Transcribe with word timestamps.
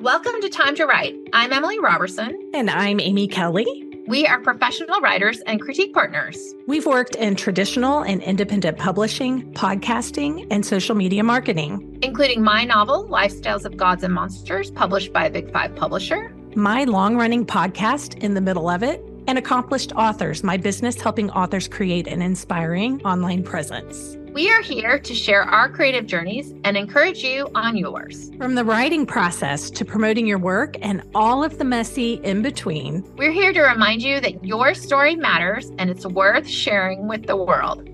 Welcome 0.00 0.42
to 0.42 0.50
Time 0.50 0.74
to 0.76 0.84
Write. 0.84 1.16
I'm 1.32 1.54
Emily 1.54 1.78
Roberson. 1.78 2.50
And 2.52 2.68
I'm 2.68 3.00
Amy 3.00 3.26
Kelly. 3.26 3.66
We 4.06 4.26
are 4.26 4.38
professional 4.40 5.00
writers 5.00 5.40
and 5.46 5.58
critique 5.58 5.94
partners. 5.94 6.54
We've 6.66 6.84
worked 6.84 7.14
in 7.14 7.34
traditional 7.34 8.02
and 8.02 8.22
independent 8.22 8.76
publishing, 8.76 9.50
podcasting, 9.54 10.46
and 10.50 10.66
social 10.66 10.94
media 10.94 11.24
marketing, 11.24 11.98
including 12.02 12.42
my 12.42 12.64
novel, 12.64 13.08
Lifestyles 13.08 13.64
of 13.64 13.78
Gods 13.78 14.04
and 14.04 14.12
Monsters, 14.12 14.70
published 14.70 15.14
by 15.14 15.24
a 15.24 15.30
Big 15.30 15.50
Five 15.50 15.74
publisher, 15.74 16.30
my 16.54 16.84
long 16.84 17.16
running 17.16 17.46
podcast, 17.46 18.18
In 18.18 18.34
the 18.34 18.42
Middle 18.42 18.68
of 18.68 18.82
It, 18.82 19.02
and 19.26 19.38
Accomplished 19.38 19.92
Authors, 19.92 20.44
my 20.44 20.58
business 20.58 21.00
helping 21.00 21.30
authors 21.30 21.68
create 21.68 22.06
an 22.06 22.20
inspiring 22.20 23.02
online 23.04 23.42
presence. 23.42 24.16
We 24.36 24.50
are 24.50 24.60
here 24.60 24.98
to 24.98 25.14
share 25.14 25.44
our 25.44 25.66
creative 25.70 26.04
journeys 26.04 26.52
and 26.62 26.76
encourage 26.76 27.24
you 27.24 27.48
on 27.54 27.74
yours. 27.74 28.30
From 28.36 28.54
the 28.54 28.66
writing 28.66 29.06
process 29.06 29.70
to 29.70 29.82
promoting 29.82 30.26
your 30.26 30.38
work 30.38 30.76
and 30.82 31.02
all 31.14 31.42
of 31.42 31.56
the 31.56 31.64
messy 31.64 32.20
in 32.22 32.42
between, 32.42 33.02
we're 33.16 33.32
here 33.32 33.54
to 33.54 33.62
remind 33.62 34.02
you 34.02 34.20
that 34.20 34.44
your 34.44 34.74
story 34.74 35.16
matters 35.16 35.72
and 35.78 35.88
it's 35.88 36.04
worth 36.04 36.46
sharing 36.46 37.08
with 37.08 37.26
the 37.26 37.34
world. 37.34 37.88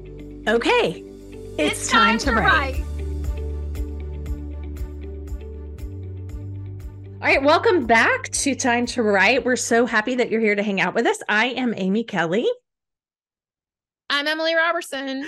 Okay, 0.49 1.05
it's, 1.59 1.79
it's 1.79 1.89
time, 1.89 2.19
time, 2.19 2.19
to, 2.19 2.25
to 2.25 2.33
write. 2.33 2.51
write. 2.51 2.85
All 7.21 7.29
right, 7.29 7.41
welcome 7.45 7.87
back 7.87 8.31
to 8.31 8.57
Time 8.57 8.87
to 8.87 9.05
Write. 9.05 9.45
We're 9.45 9.55
so 9.55 9.87
happy 9.87 10.17
that 10.17 10.29
you're 10.29 10.41
here 10.41 10.57
to 10.57 10.63
hang 10.65 10.81
out 10.81 10.93
with 10.93 11.07
us. 11.07 11.23
I 11.29 11.51
am 11.51 11.73
Amy 11.77 12.03
Kelly. 12.03 12.49
I'm 14.15 14.29
Emily 14.29 14.55
Roberson. 14.55 15.27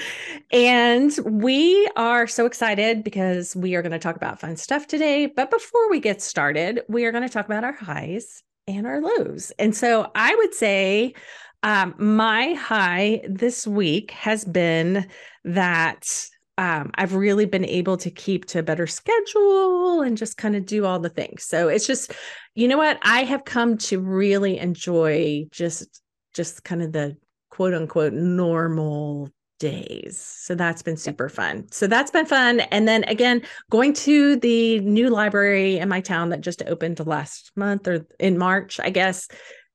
And 0.53 1.19
we 1.25 1.89
are 1.97 2.27
so 2.27 2.45
excited 2.45 3.03
because 3.03 3.57
we 3.57 3.75
are 3.77 3.81
going 3.81 3.93
to 3.93 3.99
talk 3.99 4.15
about 4.15 4.41
fun 4.41 4.57
stuff 4.57 4.87
today. 4.87 5.25
But 5.25 5.51
before 5.51 5.89
we 5.89 6.01
get 6.01 6.21
started, 6.21 6.83
we 6.87 7.07
are 7.07 7.11
going 7.11 7.27
to 7.27 7.33
talk 7.33 7.47
about 7.47 7.65
our 7.65 7.73
highs 7.73 8.43
and 8.69 8.87
our 8.87 9.01
lows. 9.01 9.53
And 9.59 9.75
so 9.75 10.11
I 10.15 10.35
would 10.35 10.53
say 10.53 11.15
um, 11.63 11.95
my 11.97 12.53
high 12.53 13.23
this 13.27 13.67
week 13.67 14.11
has 14.11 14.45
been 14.45 15.09
that 15.45 16.29
um, 16.59 16.91
I've 16.95 17.15
really 17.15 17.47
been 17.47 17.65
able 17.65 17.97
to 17.97 18.11
keep 18.11 18.45
to 18.49 18.59
a 18.59 18.63
better 18.63 18.87
schedule 18.87 20.03
and 20.03 20.19
just 20.19 20.37
kind 20.37 20.57
of 20.57 20.67
do 20.67 20.85
all 20.85 20.99
the 20.99 21.09
things. 21.09 21.45
So 21.45 21.69
it's 21.69 21.87
just, 21.87 22.13
you 22.55 22.69
know 22.69 22.77
what? 22.77 22.99
I 23.03 23.25
have 23.25 23.47
come 23.47 23.79
to 23.79 23.99
really 23.99 24.59
enjoy 24.59 25.47
just 25.51 26.03
just 26.35 26.65
kind 26.65 26.83
of 26.83 26.93
the 26.93 27.17
quote 27.55 27.73
unquote 27.73 28.13
normal 28.13 29.31
days. 29.61 30.19
So 30.19 30.57
that's 30.57 30.83
been 30.83 30.97
super 30.97 31.29
fun. 31.29 31.71
So 31.71 31.87
that's 31.87 32.11
been 32.11 32.27
fun. 32.27 32.61
And 32.61 32.89
then 32.89 33.05
again, 33.05 33.43
going 33.71 33.93
to 33.95 34.37
the 34.37 34.81
new 34.81 35.09
library 35.09 35.79
in 35.79 35.89
my 35.89 36.01
town 36.01 36.31
that 36.31 36.41
just 36.41 36.65
opened 36.67 36.99
last 37.07 37.53
month 37.55 37.87
or 37.87 38.07
in 38.19 38.39
March, 38.39 38.81
I 38.81 38.91
guess, 38.91 39.29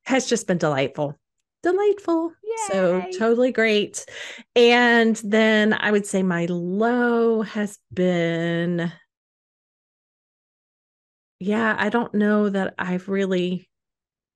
has 0.03 0.27
just 0.27 0.45
been 0.45 0.57
delightful. 0.57 1.17
Delightful. 1.63 2.33
Yay. 2.43 2.55
So 2.67 3.05
totally 3.17 3.53
great. 3.53 4.05
And 4.57 5.15
then 5.23 5.73
I 5.73 5.89
would 5.89 6.05
say 6.05 6.21
my 6.21 6.47
low 6.49 7.43
has 7.43 7.77
been 7.93 8.91
yeah, 11.39 11.73
I 11.79 11.87
don't 11.87 12.13
know 12.13 12.49
that 12.49 12.75
I've 12.77 13.07
really 13.07 13.69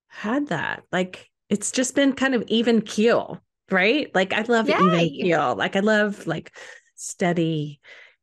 had 0.07 0.47
that. 0.47 0.83
Like 0.89 1.29
it's 1.49 1.71
just 1.71 1.95
been 1.95 2.13
kind 2.13 2.35
of 2.35 2.43
even 2.47 2.81
keel, 2.81 3.41
right? 3.69 4.13
Like 4.13 4.33
I 4.33 4.41
love 4.43 4.69
Yay. 4.69 4.75
even 4.75 4.99
keel. 5.09 5.55
Like 5.55 5.75
I 5.75 5.81
love 5.81 6.27
like 6.27 6.55
steady, 6.95 7.79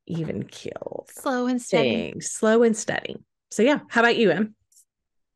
even 0.06 0.44
keel. 0.44 1.06
Slow 1.10 1.46
and 1.46 1.60
steady. 1.60 2.12
Things. 2.12 2.30
Slow 2.30 2.62
and 2.62 2.76
steady. 2.76 3.16
So 3.50 3.62
yeah. 3.62 3.80
How 3.88 4.00
about 4.00 4.16
you, 4.16 4.30
Em? 4.30 4.54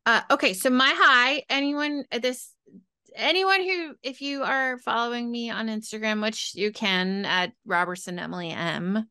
Uh, 0.06 0.20
okay, 0.30 0.52
so 0.52 0.68
my 0.68 0.92
high, 0.94 1.42
anyone 1.48 2.04
uh, 2.12 2.18
this 2.18 2.50
anyone 3.14 3.62
who 3.62 3.94
if 4.02 4.20
you 4.20 4.42
are 4.42 4.78
following 4.78 5.30
me 5.30 5.50
on 5.50 5.68
Instagram, 5.68 6.22
which 6.22 6.54
you 6.54 6.72
can 6.72 7.24
at 7.24 7.52
Roberson 7.64 8.18
Emily 8.18 8.50
M, 8.50 9.08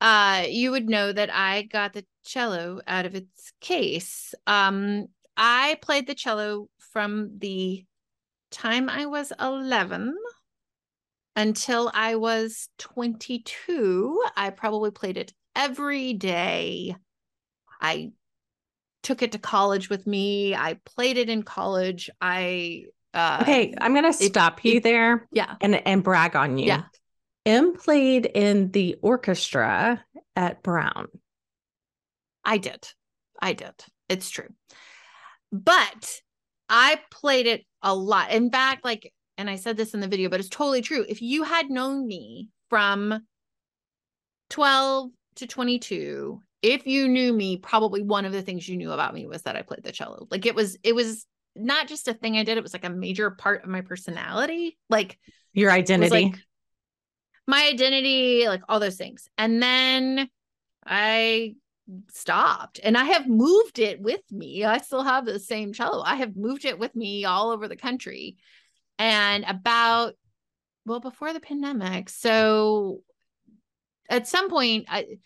uh, 0.00 0.44
you 0.48 0.70
would 0.72 0.88
know 0.88 1.12
that 1.12 1.30
I 1.32 1.62
got 1.62 1.92
the 1.92 2.04
cello 2.24 2.80
out 2.86 3.06
of 3.06 3.14
its 3.14 3.52
case. 3.60 4.34
Um, 4.46 5.06
I 5.36 5.78
played 5.80 6.06
the 6.06 6.14
cello 6.14 6.68
from 6.92 7.38
the 7.38 7.84
time 8.54 8.88
I 8.88 9.06
was 9.06 9.32
11 9.40 10.14
until 11.36 11.90
I 11.92 12.14
was 12.14 12.68
22, 12.78 14.22
I 14.36 14.50
probably 14.50 14.90
played 14.92 15.16
it 15.16 15.32
every 15.56 16.12
day. 16.12 16.94
I 17.80 18.12
took 19.02 19.22
it 19.22 19.32
to 19.32 19.38
college 19.38 19.90
with 19.90 20.06
me. 20.06 20.54
I 20.54 20.78
played 20.86 21.18
it 21.18 21.28
in 21.28 21.42
college. 21.42 22.08
I 22.20 22.84
uh 23.12 23.40
Okay, 23.42 23.74
I'm 23.80 23.92
going 23.92 24.10
to 24.10 24.12
stop 24.12 24.64
it, 24.64 24.74
you 24.74 24.80
there. 24.80 25.28
Yeah. 25.32 25.56
And 25.60 25.74
and 25.86 26.02
brag 26.02 26.36
on 26.36 26.56
you. 26.56 26.66
Yeah. 26.66 26.82
M 27.44 27.76
played 27.76 28.26
in 28.26 28.70
the 28.70 28.96
orchestra 29.02 30.02
at 30.34 30.62
Brown. 30.62 31.08
I 32.44 32.58
did. 32.58 32.88
I 33.40 33.52
did. 33.52 33.74
It's 34.08 34.30
true. 34.30 34.48
But 35.52 36.20
I 36.68 37.00
played 37.10 37.46
it 37.46 37.64
a 37.82 37.94
lot. 37.94 38.30
In 38.30 38.50
fact, 38.50 38.84
like, 38.84 39.12
and 39.36 39.50
I 39.50 39.56
said 39.56 39.76
this 39.76 39.94
in 39.94 40.00
the 40.00 40.08
video, 40.08 40.28
but 40.28 40.40
it's 40.40 40.48
totally 40.48 40.80
true. 40.80 41.04
If 41.08 41.20
you 41.20 41.42
had 41.42 41.70
known 41.70 42.06
me 42.06 42.48
from 42.70 43.20
12 44.50 45.10
to 45.36 45.46
22, 45.46 46.40
if 46.62 46.86
you 46.86 47.08
knew 47.08 47.32
me, 47.32 47.58
probably 47.58 48.02
one 48.02 48.24
of 48.24 48.32
the 48.32 48.42
things 48.42 48.68
you 48.68 48.76
knew 48.76 48.92
about 48.92 49.14
me 49.14 49.26
was 49.26 49.42
that 49.42 49.56
I 49.56 49.62
played 49.62 49.82
the 49.82 49.92
cello. 49.92 50.26
Like 50.30 50.46
it 50.46 50.54
was, 50.54 50.78
it 50.82 50.94
was 50.94 51.26
not 51.54 51.88
just 51.88 52.08
a 52.08 52.14
thing 52.14 52.36
I 52.36 52.44
did, 52.44 52.56
it 52.56 52.62
was 52.62 52.72
like 52.72 52.84
a 52.84 52.90
major 52.90 53.30
part 53.30 53.64
of 53.64 53.70
my 53.70 53.82
personality. 53.82 54.78
Like 54.88 55.18
your 55.52 55.70
identity. 55.70 56.10
Like 56.10 56.36
my 57.46 57.68
identity, 57.70 58.46
like 58.46 58.62
all 58.68 58.80
those 58.80 58.96
things. 58.96 59.28
And 59.36 59.62
then 59.62 60.28
I 60.86 61.54
stopped 62.10 62.80
and 62.82 62.96
I 62.96 63.04
have 63.04 63.28
moved 63.28 63.78
it 63.78 64.00
with 64.00 64.22
me. 64.30 64.64
I 64.64 64.78
still 64.78 65.02
have 65.02 65.26
the 65.26 65.38
same 65.38 65.72
cello. 65.72 66.02
I 66.02 66.16
have 66.16 66.36
moved 66.36 66.64
it 66.64 66.78
with 66.78 66.94
me 66.96 67.24
all 67.24 67.50
over 67.50 67.68
the 67.68 67.76
country. 67.76 68.36
And 68.98 69.44
about, 69.46 70.14
well, 70.86 71.00
before 71.00 71.32
the 71.32 71.40
pandemic. 71.40 72.08
So 72.08 73.00
at 74.08 74.28
some 74.28 74.48
point, 74.48 74.86
I, 74.88 75.18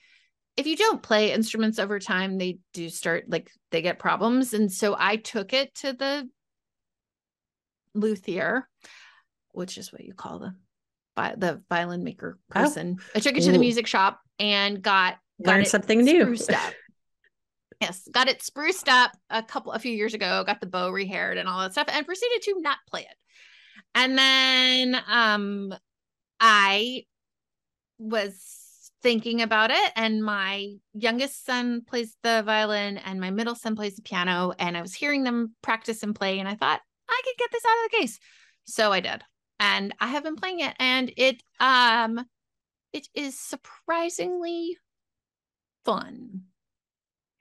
if 0.57 0.67
you 0.67 0.77
don't 0.77 1.03
play 1.03 1.33
instruments 1.33 1.79
over 1.79 1.99
time, 1.99 2.39
they 2.39 2.59
do 2.73 2.89
start 2.89 3.27
like 3.29 3.51
they 3.71 3.83
get 3.83 3.99
problems. 3.99 4.55
And 4.55 4.73
so 4.73 4.97
I 4.99 5.17
took 5.17 5.53
it 5.53 5.75
to 5.77 5.93
the 5.93 6.29
luthier, 7.95 8.69
which 9.53 9.79
is 9.79 9.93
what 9.93 10.05
you 10.05 10.15
call 10.15 10.39
the 10.39 10.55
the 11.37 11.61
violin 11.69 12.05
maker 12.05 12.39
oh. 12.39 12.61
person. 12.61 12.97
Oh. 12.99 13.05
I 13.17 13.21
took 13.21 13.37
it 13.37 13.43
to 13.43 13.53
the 13.53 13.59
music 13.59 13.87
shop 13.87 14.21
and 14.39 14.81
got 14.81 15.17
learn 15.38 15.65
something 15.65 16.03
new. 16.03 16.37
yes, 17.81 18.09
got 18.10 18.28
it 18.28 18.43
spruced 18.43 18.88
up 18.88 19.12
a 19.31 19.43
couple 19.43 19.72
a 19.72 19.78
few 19.78 19.93
years 19.93 20.15
ago. 20.15 20.44
Got 20.44 20.60
the 20.60 20.66
bow 20.66 20.91
rehaired 20.91 21.38
and 21.38 21.49
all 21.49 21.60
that 21.60 21.72
stuff, 21.72 21.88
and 21.91 22.06
proceeded 22.06 22.43
to 22.43 22.60
not 22.60 22.78
play 22.91 23.03
it. 23.03 23.16
And 23.94 24.19
then 24.19 25.03
um, 25.09 25.75
I 26.41 27.04
was 27.99 28.91
thinking 29.03 29.43
about 29.43 29.71
it, 29.71 29.93
and 29.97 30.25
my 30.25 30.75
youngest 30.93 31.44
son 31.44 31.82
plays 31.87 32.16
the 32.22 32.43
violin, 32.44 32.99
and 32.99 33.20
my 33.20 33.31
middle 33.31 33.55
son 33.55 33.76
plays 33.76 33.97
the 33.97 34.03
piano, 34.03 34.53
and 34.59 34.76
I 34.76 34.82
was 34.82 34.94
hearing 34.94 35.25
them 35.25 35.55
practice 35.62 36.03
and 36.03 36.15
play, 36.15 36.38
and 36.38 36.49
I 36.49 36.55
thought 36.55 36.81
I 37.09 37.20
could 37.25 37.38
get 37.38 37.50
this 37.53 37.65
out 37.65 37.84
of 37.84 37.91
the 37.91 37.97
case, 37.99 38.19
so 38.65 38.93
I 38.93 39.00
did, 39.00 39.22
and 39.60 39.94
I 40.00 40.09
have 40.09 40.25
been 40.25 40.37
playing 40.37 40.60
it, 40.60 40.75
and 40.78 41.12
it 41.16 41.43
um, 41.60 42.25
it 42.93 43.09
is 43.15 43.38
surprisingly 43.38 44.76
fun. 45.88 46.43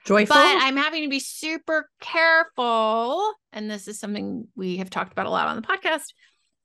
Joyful. 0.05 0.35
But 0.35 0.57
I'm 0.61 0.77
having 0.77 1.03
to 1.03 1.09
be 1.09 1.19
super 1.19 1.89
careful. 1.99 3.33
And 3.51 3.69
this 3.69 3.89
is 3.89 3.99
something 3.99 4.47
we 4.55 4.77
have 4.77 4.89
talked 4.89 5.11
about 5.11 5.25
a 5.25 5.29
lot 5.29 5.47
on 5.47 5.57
the 5.57 5.61
podcast 5.61 6.13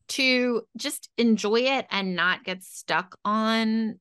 to 0.09 0.63
just 0.77 1.09
enjoy 1.19 1.61
it 1.61 1.87
and 1.91 2.15
not 2.15 2.45
get 2.45 2.63
stuck 2.63 3.19
on 3.25 3.99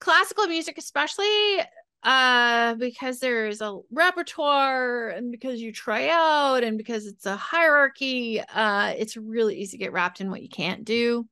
classical 0.00 0.46
music, 0.48 0.76
especially 0.76 1.60
uh 2.02 2.74
because 2.74 3.18
there's 3.18 3.62
a 3.62 3.78
repertoire 3.90 5.08
and 5.08 5.30
because 5.32 5.62
you 5.62 5.72
try 5.72 6.10
out 6.10 6.62
and 6.62 6.76
because 6.76 7.06
it's 7.06 7.24
a 7.24 7.34
hierarchy 7.34 8.40
uh 8.40 8.92
it's 8.98 9.16
really 9.16 9.56
easy 9.56 9.78
to 9.78 9.82
get 9.82 9.92
wrapped 9.94 10.20
in 10.20 10.30
what 10.30 10.42
you 10.42 10.48
can't 10.50 10.84
do 10.84 11.26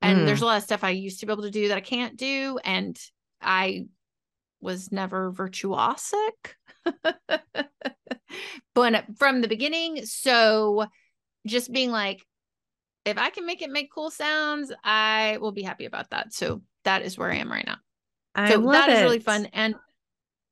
and 0.00 0.20
mm. 0.20 0.24
there's 0.24 0.40
a 0.40 0.46
lot 0.46 0.56
of 0.56 0.62
stuff 0.62 0.82
i 0.82 0.88
used 0.88 1.20
to 1.20 1.26
be 1.26 1.32
able 1.32 1.42
to 1.42 1.50
do 1.50 1.68
that 1.68 1.76
i 1.76 1.82
can't 1.82 2.16
do 2.16 2.58
and 2.64 2.98
I 3.42 3.86
was 4.60 4.92
never 4.92 5.32
virtuosic 5.32 6.54
but 8.74 9.04
from 9.18 9.40
the 9.40 9.48
beginning 9.48 10.04
so 10.06 10.86
just 11.46 11.72
being 11.72 11.90
like 11.90 12.24
if 13.04 13.18
i 13.18 13.28
can 13.30 13.44
make 13.44 13.60
it 13.60 13.70
make 13.70 13.92
cool 13.92 14.08
sounds 14.08 14.72
i 14.84 15.36
will 15.40 15.50
be 15.50 15.62
happy 15.62 15.84
about 15.84 16.08
that 16.10 16.32
so 16.32 16.62
that 16.84 17.02
is 17.02 17.18
where 17.18 17.30
i 17.30 17.36
am 17.36 17.50
right 17.50 17.66
now 17.66 17.76
I 18.34 18.50
so 18.50 18.58
love 18.60 18.72
that 18.72 18.88
it. 18.90 18.96
is 18.96 19.02
really 19.02 19.18
fun 19.18 19.48
and 19.52 19.74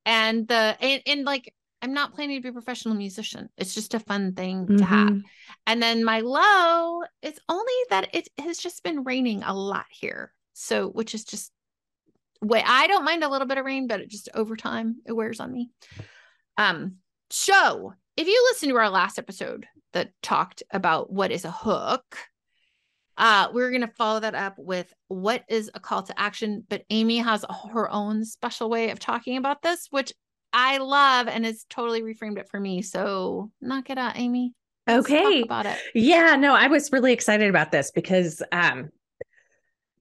and 0.04 0.46
the 0.48 0.76
and, 0.80 1.02
and 1.06 1.24
like 1.24 1.54
I'm 1.82 1.94
not 1.94 2.14
planning 2.14 2.36
to 2.36 2.42
be 2.42 2.48
a 2.50 2.52
professional 2.52 2.94
musician. 2.94 3.48
It's 3.56 3.74
just 3.74 3.94
a 3.94 4.00
fun 4.00 4.34
thing 4.34 4.66
mm-hmm. 4.66 4.76
to 4.76 4.84
have. 4.84 5.08
Mm-hmm. 5.08 5.20
And 5.66 5.82
then 5.82 6.04
my 6.04 6.20
low 6.20 7.00
is 7.22 7.40
only 7.48 7.72
that 7.88 8.14
it 8.14 8.28
has 8.38 8.58
just 8.58 8.82
been 8.82 9.02
raining 9.02 9.42
a 9.42 9.54
lot 9.54 9.86
here. 9.90 10.34
So, 10.52 10.88
which 10.88 11.14
is 11.14 11.24
just 11.24 11.52
way 12.40 12.62
I 12.64 12.86
don't 12.86 13.04
mind 13.04 13.24
a 13.24 13.28
little 13.28 13.46
bit 13.46 13.58
of 13.58 13.64
rain, 13.64 13.86
but 13.86 14.00
it 14.00 14.08
just 14.08 14.28
over 14.34 14.56
time 14.56 14.96
it 15.06 15.12
wears 15.12 15.40
on 15.40 15.52
me. 15.52 15.70
Um, 16.56 16.96
so 17.30 17.94
if 18.16 18.26
you 18.26 18.48
listen 18.50 18.68
to 18.70 18.76
our 18.76 18.90
last 18.90 19.18
episode 19.18 19.66
that 19.92 20.12
talked 20.22 20.62
about 20.72 21.12
what 21.12 21.30
is 21.30 21.44
a 21.44 21.50
hook, 21.50 22.16
uh, 23.16 23.48
we're 23.52 23.70
going 23.70 23.82
to 23.82 23.86
follow 23.86 24.20
that 24.20 24.34
up 24.34 24.54
with 24.58 24.92
what 25.08 25.44
is 25.48 25.70
a 25.74 25.80
call 25.80 26.02
to 26.02 26.18
action. 26.18 26.64
But 26.68 26.84
Amy 26.90 27.18
has 27.18 27.44
her 27.72 27.90
own 27.90 28.24
special 28.24 28.70
way 28.70 28.90
of 28.90 28.98
talking 28.98 29.36
about 29.36 29.62
this, 29.62 29.88
which 29.90 30.12
I 30.52 30.78
love 30.78 31.28
and 31.28 31.46
it's 31.46 31.64
totally 31.68 32.02
reframed 32.02 32.38
it 32.38 32.48
for 32.48 32.58
me. 32.58 32.82
So 32.82 33.50
knock 33.60 33.90
it 33.90 33.98
out, 33.98 34.18
Amy. 34.18 34.54
Okay. 34.88 35.42
about 35.42 35.66
it. 35.66 35.78
Yeah, 35.94 36.36
no, 36.36 36.54
I 36.54 36.66
was 36.66 36.90
really 36.90 37.12
excited 37.12 37.48
about 37.48 37.70
this 37.70 37.90
because 37.90 38.42
um 38.52 38.90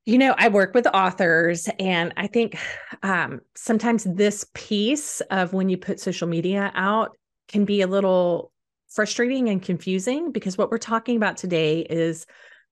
you 0.10 0.18
know, 0.18 0.34
I 0.40 0.48
work 0.48 0.74
with 0.74 0.88
authors 0.88 1.70
and 1.78 2.14
I 2.18 2.26
think 2.26 2.58
um 3.04 3.42
sometimes 3.56 4.06
this 4.06 4.44
piece 4.56 5.22
of 5.30 5.54
when 5.54 5.70
you 5.70 5.78
put 5.78 6.00
social 6.00 6.28
media 6.28 6.72
out 6.74 7.16
can 7.48 7.64
be 7.64 7.82
a 7.82 7.88
little 7.88 8.52
frustrating 8.88 9.50
and 9.50 9.62
confusing 9.62 10.32
because 10.32 10.58
what 10.58 10.72
we're 10.72 10.80
talking 10.80 11.16
about 11.16 11.38
today 11.38 11.82
is 11.82 12.26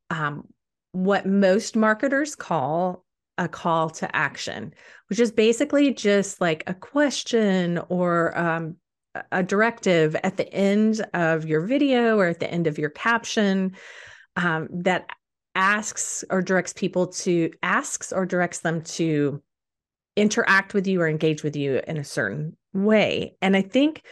um 0.09 0.47
what 0.93 1.27
most 1.27 1.75
marketers 1.75 2.35
call 2.35 3.05
a 3.37 3.47
call 3.47 3.91
to 3.91 4.15
action, 4.15 4.73
which 5.09 5.19
is 5.19 5.31
basically 5.31 5.93
just 5.93 6.41
like 6.41 6.63
a 6.65 6.73
question 6.73 7.79
or 7.87 8.35
um, 8.35 8.77
a 9.31 9.43
directive 9.43 10.15
at 10.23 10.37
the 10.37 10.51
end 10.51 11.05
of 11.13 11.45
your 11.45 11.61
video 11.61 12.17
or 12.17 12.25
at 12.25 12.39
the 12.39 12.51
end 12.51 12.65
of 12.65 12.79
your 12.79 12.89
caption 12.89 13.75
um, 14.37 14.67
that 14.71 15.05
asks 15.57 16.23
or 16.29 16.41
directs 16.41 16.71
people 16.71 17.07
to 17.07 17.51
asks 17.63 18.13
or 18.13 18.25
directs 18.25 18.59
them 18.59 18.81
to 18.81 19.41
interact 20.15 20.73
with 20.73 20.87
you 20.87 21.01
or 21.01 21.07
engage 21.07 21.43
with 21.43 21.55
you 21.55 21.81
in 21.87 21.97
a 21.97 22.03
certain 22.03 22.55
way. 22.73 23.35
And 23.41 23.57
I 23.57 23.63
think 23.63 24.03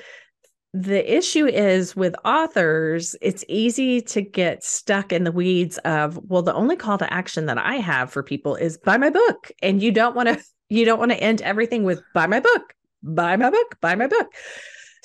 the 0.74 1.16
issue 1.16 1.46
is 1.46 1.96
with 1.96 2.16
authors, 2.26 3.16
it's 3.22 3.46
easy 3.48 4.02
to 4.02 4.22
get 4.22 4.64
stuck 4.64 5.14
in 5.14 5.24
the 5.24 5.32
weeds 5.32 5.78
of, 5.80 6.20
well, 6.24 6.42
the 6.42 6.54
only 6.54 6.76
call 6.76 6.98
to 6.98 7.14
action 7.14 7.46
that 7.46 7.58
I 7.58 7.76
have 7.76 8.12
for 8.12 8.24
people 8.24 8.56
is 8.56 8.78
buy 8.78 8.98
my 8.98 9.10
book. 9.10 9.52
And 9.62 9.82
you 9.82 9.92
don't 9.92 10.16
want 10.16 10.28
to, 10.30 10.44
you 10.70 10.84
don't 10.84 11.00
want 11.00 11.12
to 11.12 11.24
end 11.24 11.42
everything 11.44 11.84
with 11.84 12.02
buy 12.14 12.28
my 12.28 12.40
book, 12.40 12.74
buy 13.02 13.38
my 13.38 13.50
book, 13.52 13.78
buy 13.80 13.96
my 13.96 14.08
book. 14.08 14.28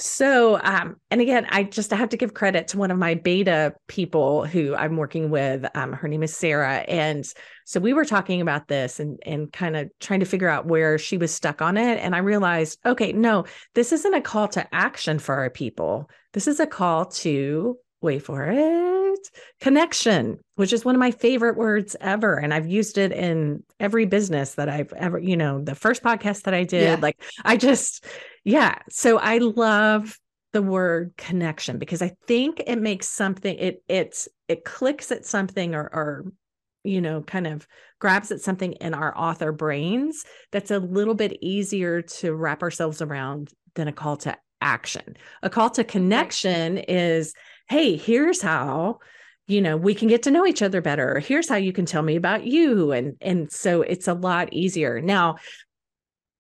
So, 0.01 0.59
um, 0.63 0.97
and 1.11 1.21
again, 1.21 1.47
I 1.51 1.65
just 1.65 1.91
have 1.91 2.09
to 2.09 2.17
give 2.17 2.33
credit 2.33 2.69
to 2.69 2.79
one 2.79 2.91
of 2.91 2.99
my 2.99 3.15
beta 3.15 3.75
people 3.87 4.47
who 4.47 4.75
I'm 4.75 4.97
working 4.97 5.31
with. 5.31 5.67
Um, 5.75 5.93
her 5.93 6.09
name 6.09 6.23
is 6.23 6.35
Sarah. 6.35 6.85
And 6.89 7.25
so 7.67 7.81
we 7.81 7.93
were 7.93 8.07
talking 8.07 8.41
about 8.41 8.67
this 8.67 8.99
and, 8.99 9.19
and 9.27 9.53
kind 9.53 9.77
of 9.77 9.91
trying 10.01 10.21
to 10.21 10.27
figure 10.27 10.49
out 10.49 10.67
where 10.67 10.97
she 10.97 11.19
was 11.19 11.35
stuck 11.35 11.61
on 11.61 11.77
it. 11.77 11.99
And 11.99 12.15
I 12.15 12.19
realized, 12.19 12.79
okay, 12.87 13.13
no, 13.13 13.45
this 13.75 13.93
isn't 13.93 14.15
a 14.15 14.23
call 14.23 14.49
to 14.49 14.75
action 14.75 15.19
for 15.19 15.35
our 15.35 15.51
people. 15.51 16.09
This 16.33 16.49
is 16.49 16.61
a 16.61 16.67
call 16.67 17.07
to 17.07 17.77
wait 18.01 18.23
for 18.23 18.47
it 18.47 18.90
connection 19.61 20.39
which 20.57 20.73
is 20.73 20.85
one 20.85 20.95
of 20.95 20.99
my 20.99 21.11
favorite 21.11 21.57
words 21.57 21.97
ever 22.01 22.37
and 22.37 22.53
i've 22.55 22.67
used 22.67 22.99
it 22.99 23.13
in 23.13 23.63
every 23.79 24.05
business 24.07 24.55
that 24.55 24.69
i've 24.69 24.93
ever 24.95 25.19
you 25.19 25.37
know 25.37 25.63
the 25.63 25.75
first 25.75 26.03
podcast 26.03 26.43
that 26.43 26.55
i 26.55 26.65
did 26.65 26.83
yeah. 26.83 26.97
like 27.01 27.21
i 27.45 27.57
just 27.57 28.05
yeah. 28.45 28.79
So 28.89 29.19
I 29.19 29.39
love 29.39 30.19
the 30.53 30.63
word 30.63 31.15
connection 31.17 31.79
because 31.79 32.03
I 32.03 32.13
think 32.27 32.63
it 32.67 32.81
makes 32.81 33.09
something 33.09 33.57
it 33.57 33.83
it's 33.89 34.29
it 34.49 34.65
clicks 34.65 35.13
at 35.13 35.25
something 35.25 35.75
or 35.75 35.83
or 35.93 36.33
you 36.83 37.01
know 37.01 37.23
kind 37.23 37.47
of 37.47 37.69
grabs 38.01 38.33
at 38.33 38.41
something 38.41 38.73
in 38.73 38.95
our 38.95 39.17
author 39.17 39.53
brains 39.53 40.25
that's 40.51 40.73
a 40.73 40.81
little 40.81 41.15
bit 41.15 41.39
easier 41.41 42.03
to 42.03 42.35
wrap 42.35 42.63
ourselves 42.63 43.01
around 43.01 43.53
than 43.75 43.87
a 43.87 43.93
call 43.93 44.17
to 44.17 44.37
action. 44.61 45.17
A 45.43 45.51
call 45.51 45.71
to 45.71 45.85
connection 45.85 46.79
is 46.79 47.33
hey, 47.71 47.97
here's 47.97 48.43
how 48.43 48.99
you 49.47 49.61
know 49.63 49.77
we 49.77 49.95
can 49.95 50.09
get 50.09 50.25
to 50.25 50.31
know 50.31 50.47
each 50.47 50.61
other 50.61 50.83
better. 50.83 51.21
Here's 51.21 51.49
how 51.49 51.57
you 51.57 51.73
can 51.73 51.87
tell 51.87 52.03
me 52.03 52.17
about 52.17 52.45
you. 52.45 52.93
And 52.93 53.17
and 53.21 53.51
so 53.51 53.83
it's 53.83 54.09
a 54.09 54.15
lot 54.15 54.53
easier. 54.53 55.01
Now 55.01 55.37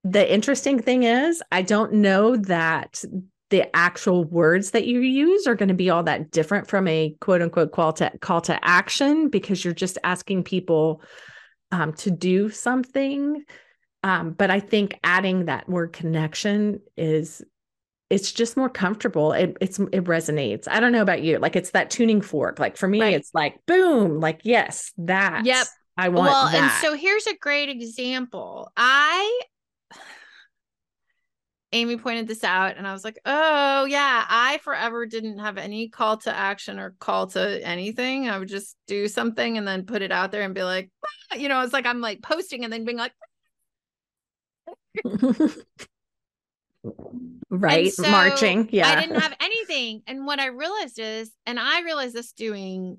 the 0.05 0.33
interesting 0.33 0.81
thing 0.81 1.05
is, 1.05 1.43
I 1.53 1.63
don't 1.63 1.95
know 1.95 2.37
that 2.37 3.05
the 3.51 3.75
actual 3.75 4.25
words 4.25 4.71
that 4.71 4.87
you 4.87 5.01
use 5.01 5.47
are 5.47 5.55
going 5.55 5.69
to 5.69 5.75
be 5.75 5.91
all 5.91 6.05
that 6.05 6.31
different 6.31 6.69
from 6.69 6.87
a 6.89 7.15
quote 7.21 7.43
unquote 7.43 7.73
call 7.73 7.93
to 7.95 8.11
call 8.21 8.41
to 8.43 8.59
action 8.65 9.29
because 9.29 9.65
you're 9.65 9.75
just 9.75 9.99
asking 10.05 10.45
people 10.45 11.03
um, 11.73 11.93
to 11.95 12.11
do 12.11 12.49
something. 12.51 13.45
Um, 14.03 14.33
but 14.33 14.51
I 14.51 14.61
think 14.61 14.99
adding 15.05 15.45
that 15.47 15.69
word 15.69 15.93
connection 15.93 16.81
is 16.97 17.43
it's 18.11 18.33
just 18.33 18.57
more 18.57 18.69
comfortable. 18.69 19.33
It 19.33 19.57
it's 19.61 19.79
it 19.79 20.05
resonates. 20.05 20.67
I 20.69 20.81
don't 20.81 20.93
know 20.93 21.03
about 21.03 21.23
you. 21.23 21.39
Like 21.39 21.57
it's 21.57 21.71
that 21.71 21.91
tuning 21.91 22.21
fork. 22.21 22.59
Like 22.59 22.77
for 22.77 22.89
me, 22.89 23.01
right. 23.01 23.15
it's 23.15 23.31
like 23.33 23.65
boom, 23.67 24.21
like 24.21 24.41
yes, 24.43 24.93
that. 24.99 25.47
Yep. 25.47 25.67
I 25.97 26.09
want 26.09 26.31
well, 26.31 26.47
that. 26.47 26.55
and 26.55 26.73
so 26.83 26.95
here's 26.95 27.27
a 27.27 27.37
great 27.37 27.69
example. 27.69 28.73
I 28.77 29.41
Amy 31.73 31.97
pointed 31.97 32.27
this 32.27 32.43
out, 32.43 32.77
and 32.79 32.87
I 32.87 32.93
was 32.93 33.05
like, 33.05 33.21
oh, 33.25 33.85
yeah, 33.85 34.25
I 34.29 34.59
forever 34.65 35.07
didn't 35.07 35.39
have 35.39 35.57
any 35.57 35.89
call 35.89 36.17
to 36.19 36.35
action 36.35 36.81
or 36.81 36.97
call 36.99 37.29
to 37.29 37.65
anything. 37.65 38.29
I 38.29 38.39
would 38.39 38.49
just 38.49 38.77
do 38.89 39.07
something 39.07 39.57
and 39.57 39.69
then 39.69 39.87
put 39.87 40.03
it 40.03 40.11
out 40.11 40.33
there 40.33 40.43
and 40.43 40.55
be 40.55 40.65
like, 40.65 40.91
ah, 41.33 41.37
you 41.37 41.49
know, 41.49 41.61
it's 41.61 41.73
like 41.73 41.87
I'm 41.87 42.01
like 42.01 42.23
posting 42.23 42.65
and 42.65 42.73
then 42.73 42.85
being 42.85 42.99
like, 42.99 43.13
right, 47.51 47.93
so 47.93 48.03
marching. 48.11 48.69
Yeah. 48.73 48.89
I 48.89 49.01
didn't 49.01 49.21
have 49.21 49.35
anything. 49.41 50.03
And 50.07 50.27
what 50.27 50.41
I 50.41 50.47
realized 50.47 50.99
is, 50.99 51.31
and 51.47 51.59
I 51.59 51.83
realized 51.83 52.15
this 52.15 52.33
doing 52.33 52.99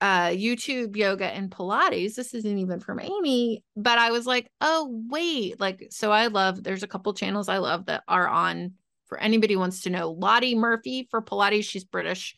uh 0.00 0.28
YouTube 0.28 0.96
yoga 0.96 1.26
and 1.26 1.50
Pilates. 1.50 2.14
This 2.14 2.34
isn't 2.34 2.58
even 2.58 2.80
from 2.80 3.00
Amy, 3.00 3.62
but 3.76 3.98
I 3.98 4.10
was 4.10 4.26
like, 4.26 4.48
oh 4.60 5.02
wait, 5.08 5.60
like 5.60 5.88
so 5.90 6.12
I 6.12 6.26
love 6.26 6.62
there's 6.62 6.82
a 6.82 6.88
couple 6.88 7.14
channels 7.14 7.48
I 7.48 7.58
love 7.58 7.86
that 7.86 8.02
are 8.08 8.28
on 8.28 8.72
for 9.06 9.18
anybody 9.18 9.56
wants 9.56 9.82
to 9.82 9.90
know. 9.90 10.10
Lottie 10.10 10.56
Murphy 10.56 11.06
for 11.10 11.22
Pilates, 11.22 11.64
she's 11.64 11.84
British. 11.84 12.36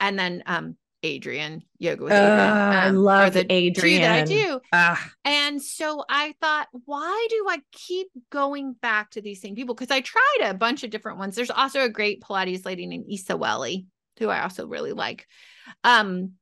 And 0.00 0.18
then 0.18 0.42
um 0.46 0.76
Adriene 1.02 1.62
Yoga 1.78 2.04
with. 2.04 2.12
Uh, 2.12 2.16
um, 2.16 2.72
I 2.72 2.90
love 2.90 3.34
the 3.34 3.44
Adriene. 3.44 4.00
that 4.00 4.22
I 4.22 4.24
do. 4.24 4.60
Uh. 4.72 4.96
And 5.24 5.60
so 5.60 6.04
I 6.08 6.34
thought, 6.40 6.68
why 6.84 7.26
do 7.28 7.46
I 7.48 7.60
keep 7.72 8.08
going 8.30 8.74
back 8.74 9.10
to 9.10 9.20
these 9.20 9.40
same 9.40 9.54
people? 9.54 9.74
Because 9.74 9.90
I 9.90 10.00
tried 10.00 10.38
a 10.42 10.54
bunch 10.54 10.84
of 10.84 10.90
different 10.90 11.18
ones. 11.18 11.34
There's 11.34 11.50
also 11.50 11.82
a 11.82 11.88
great 11.88 12.22
Pilates 12.22 12.64
lady 12.64 12.86
named 12.86 13.06
Isa 13.08 13.36
Welly, 13.36 13.86
who 14.18 14.28
I 14.28 14.42
also 14.42 14.66
really 14.66 14.92
like. 14.92 15.26
Um, 15.82 16.32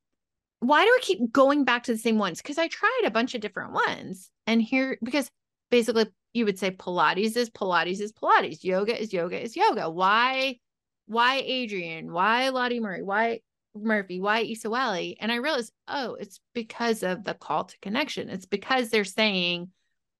why 0.60 0.84
do 0.84 0.90
I 0.90 0.98
keep 1.00 1.32
going 1.32 1.64
back 1.64 1.84
to 1.84 1.92
the 1.92 1.98
same 1.98 2.18
ones? 2.18 2.42
Because 2.42 2.58
I 2.58 2.68
tried 2.68 3.02
a 3.06 3.10
bunch 3.10 3.34
of 3.34 3.40
different 3.40 3.72
ones. 3.72 4.30
And 4.46 4.60
here, 4.60 4.98
because 5.02 5.30
basically 5.70 6.06
you 6.34 6.44
would 6.44 6.58
say 6.58 6.70
Pilates 6.70 7.36
is 7.36 7.48
Pilates 7.48 8.00
is 8.00 8.12
Pilates, 8.12 8.62
yoga 8.62 9.00
is 9.00 9.12
yoga 9.12 9.42
is 9.42 9.56
yoga. 9.56 9.88
Why, 9.88 10.58
why 11.06 11.42
Adriene? 11.42 12.10
Why 12.10 12.50
Lottie 12.50 12.80
Murray? 12.80 13.02
Why 13.02 13.40
Murphy? 13.82 14.20
Why 14.20 14.54
Welly? 14.64 15.16
And 15.20 15.30
I 15.32 15.36
realized, 15.36 15.72
oh, 15.88 16.14
it's 16.14 16.40
because 16.54 17.02
of 17.02 17.24
the 17.24 17.34
call 17.34 17.64
to 17.64 17.78
connection. 17.80 18.28
It's 18.28 18.46
because 18.46 18.90
they're 18.90 19.04
saying, 19.04 19.70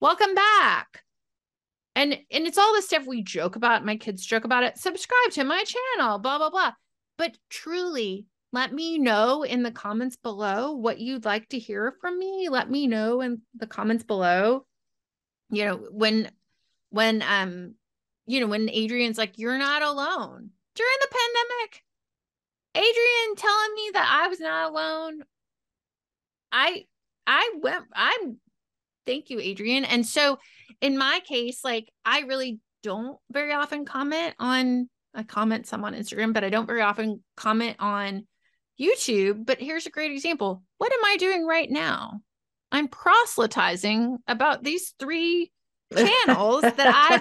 welcome 0.01 0.35
back. 0.35 1.03
And 1.97 2.13
and 2.31 2.47
it's 2.47 2.59
all 2.59 2.75
the 2.75 2.83
stuff 2.83 3.07
we 3.07 3.23
joke 3.23 3.57
about. 3.57 3.85
My 3.85 3.97
kids 3.97 4.25
joke 4.25 4.45
about 4.45 4.63
it. 4.63 4.79
Subscribe 4.79 5.33
to 5.33 5.45
my 5.45 5.65
channel, 5.65 6.19
blah, 6.19 6.39
blah, 6.39 6.51
blah. 6.51 6.73
But 7.19 7.37
truly, 7.51 8.27
let 8.53 8.73
me 8.73 8.99
know 8.99 9.43
in 9.43 9.63
the 9.63 9.71
comments 9.71 10.17
below 10.17 10.73
what 10.73 10.99
you'd 10.99 11.25
like 11.25 11.49
to 11.51 11.59
hear 11.59 11.95
from 12.01 12.19
me. 12.19 12.49
Let 12.49 12.71
me 12.71 12.87
know 12.87 13.21
in 13.21 13.43
the 13.55 13.67
comments 13.67 14.05
below. 14.05 14.65
You 15.51 15.65
know, 15.67 15.77
when 15.91 16.31
when 16.91 17.23
um 17.23 17.75
you 18.27 18.41
know, 18.41 18.47
when 18.47 18.69
Adriene's 18.69 19.19
like 19.19 19.39
you're 19.39 19.59
not 19.59 19.83
alone. 19.83 20.51
During 20.75 20.97
the 21.01 21.09
pandemic, 21.09 21.85
Adriene 22.75 23.37
telling 23.37 23.75
me 23.75 23.91
that 23.95 24.21
I 24.23 24.29
was 24.29 24.41
not 24.41 24.71
alone. 24.71 25.23
I 26.53 26.85
I 27.27 27.53
went 27.61 27.85
I'm 27.95 28.39
thank 29.07 29.31
you 29.31 29.39
Adriene. 29.39 29.87
And 29.89 30.07
so 30.07 30.39
in 30.81 30.97
my 30.97 31.21
case, 31.27 31.65
like 31.65 31.91
I 32.05 32.21
really 32.21 32.61
don't 32.83 33.19
very 33.31 33.53
often 33.53 33.85
comment 33.85 34.35
on 34.39 34.89
I 35.15 35.25
comment 35.25 35.67
some 35.67 35.85
on 35.85 35.95
Instagram, 35.95 36.33
but 36.33 36.45
I 36.45 36.51
don't 36.51 36.67
very 36.67 36.83
often 36.83 37.23
comment 37.37 37.77
on 37.81 38.27
YouTube, 38.81 39.45
but 39.45 39.61
here's 39.61 39.87
a 39.87 39.91
great 39.91 40.13
example. 40.13 40.63
What 40.79 40.93
am 40.93 41.05
I 41.05 41.17
doing 41.17 41.47
right 41.47 41.71
now? 41.71 42.21
I'm 42.73 42.89
proselytizing 42.89 44.19
about 44.29 44.63
these 44.63 44.95
three 44.99 45.51
channels 45.95 46.73
that 46.77 46.89
I 46.93 47.17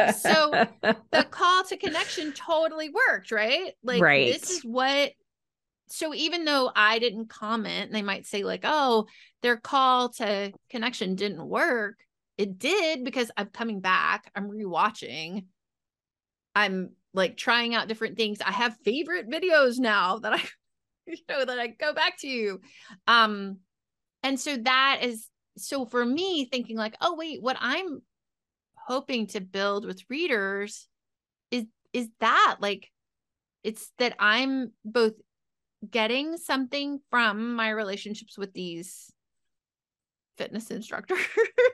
love. 0.00 0.10
So 0.10 0.60
the 1.12 1.24
call 1.24 1.64
to 1.64 1.76
connection 1.76 2.32
totally 2.32 2.90
worked, 2.90 3.30
right? 3.30 3.72
Like 3.82 4.02
Right. 4.02 4.26
this 4.26 4.50
is 4.50 4.62
what 4.64 5.12
so 5.88 6.14
even 6.14 6.44
though 6.44 6.70
I 6.74 6.98
didn't 6.98 7.30
comment, 7.30 7.92
they 7.92 8.02
might 8.02 8.26
say 8.26 8.44
like, 8.44 8.60
"Oh, 8.64 9.06
their 9.42 9.56
call 9.56 10.10
to 10.14 10.52
connection 10.70 11.14
didn't 11.14 11.46
work." 11.46 11.96
It 12.36 12.58
did 12.58 13.04
because 13.04 13.30
I'm 13.36 13.48
coming 13.48 13.80
back, 13.80 14.30
I'm 14.34 14.50
rewatching. 14.50 15.46
I'm 16.54 16.90
like 17.14 17.36
trying 17.36 17.74
out 17.74 17.88
different 17.88 18.16
things. 18.16 18.40
I 18.40 18.52
have 18.52 18.76
favorite 18.84 19.28
videos 19.28 19.78
now 19.78 20.18
that 20.18 20.34
I 20.34 20.42
you 21.06 21.16
know 21.28 21.44
that 21.44 21.58
I 21.58 21.68
go 21.68 21.92
back 21.94 22.18
to. 22.18 22.60
Um 23.06 23.58
and 24.22 24.38
so 24.38 24.56
that 24.56 25.00
is 25.02 25.28
so 25.60 25.86
for 25.86 26.04
me 26.04 26.44
thinking 26.46 26.76
like, 26.76 26.96
"Oh, 27.00 27.14
wait, 27.14 27.42
what 27.42 27.56
I'm 27.60 28.02
hoping 28.76 29.26
to 29.28 29.40
build 29.40 29.84
with 29.84 30.02
readers 30.08 30.88
is 31.50 31.64
is 31.92 32.08
that 32.20 32.56
like 32.60 32.90
it's 33.64 33.92
that 33.98 34.14
I'm 34.18 34.72
both 34.84 35.14
getting 35.88 36.36
something 36.36 37.00
from 37.10 37.54
my 37.54 37.70
relationships 37.70 38.36
with 38.38 38.52
these 38.52 39.12
fitness 40.36 40.70
instructors 40.70 41.18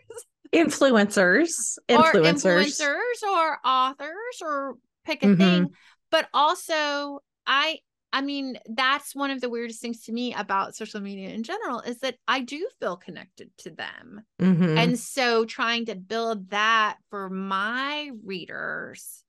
influencers, 0.55 1.79
or 1.89 2.13
influencers. 2.15 2.81
influencers 2.81 3.29
or 3.29 3.59
authors 3.65 4.43
or 4.43 4.77
pick 5.05 5.23
a 5.23 5.27
Mhm. 5.27 5.39
thing 5.39 5.71
but 6.11 6.29
also 6.33 7.21
i 7.47 7.79
i 8.15 8.23
mean 8.23 8.57
that's 8.71 9.15
one 9.15 9.31
of 9.31 9.43
the 9.43 9.51
weirdest 9.51 9.83
things 9.83 10.05
to 10.05 10.13
me 10.13 10.33
about 10.33 10.75
social 10.75 11.01
media 11.01 11.29
in 11.29 11.43
general 11.43 11.81
is 11.81 11.99
that 11.99 12.17
i 12.27 12.41
do 12.41 12.67
feel 12.81 12.97
connected 12.97 13.51
to 13.59 13.71
them 13.71 14.23
Mhm. 14.41 14.79
and 14.79 14.99
so 14.99 15.45
trying 15.45 15.85
to 15.87 15.95
build 15.95 16.49
that 16.51 16.97
for 17.11 17.29
my 17.29 18.11
readers 18.25 19.23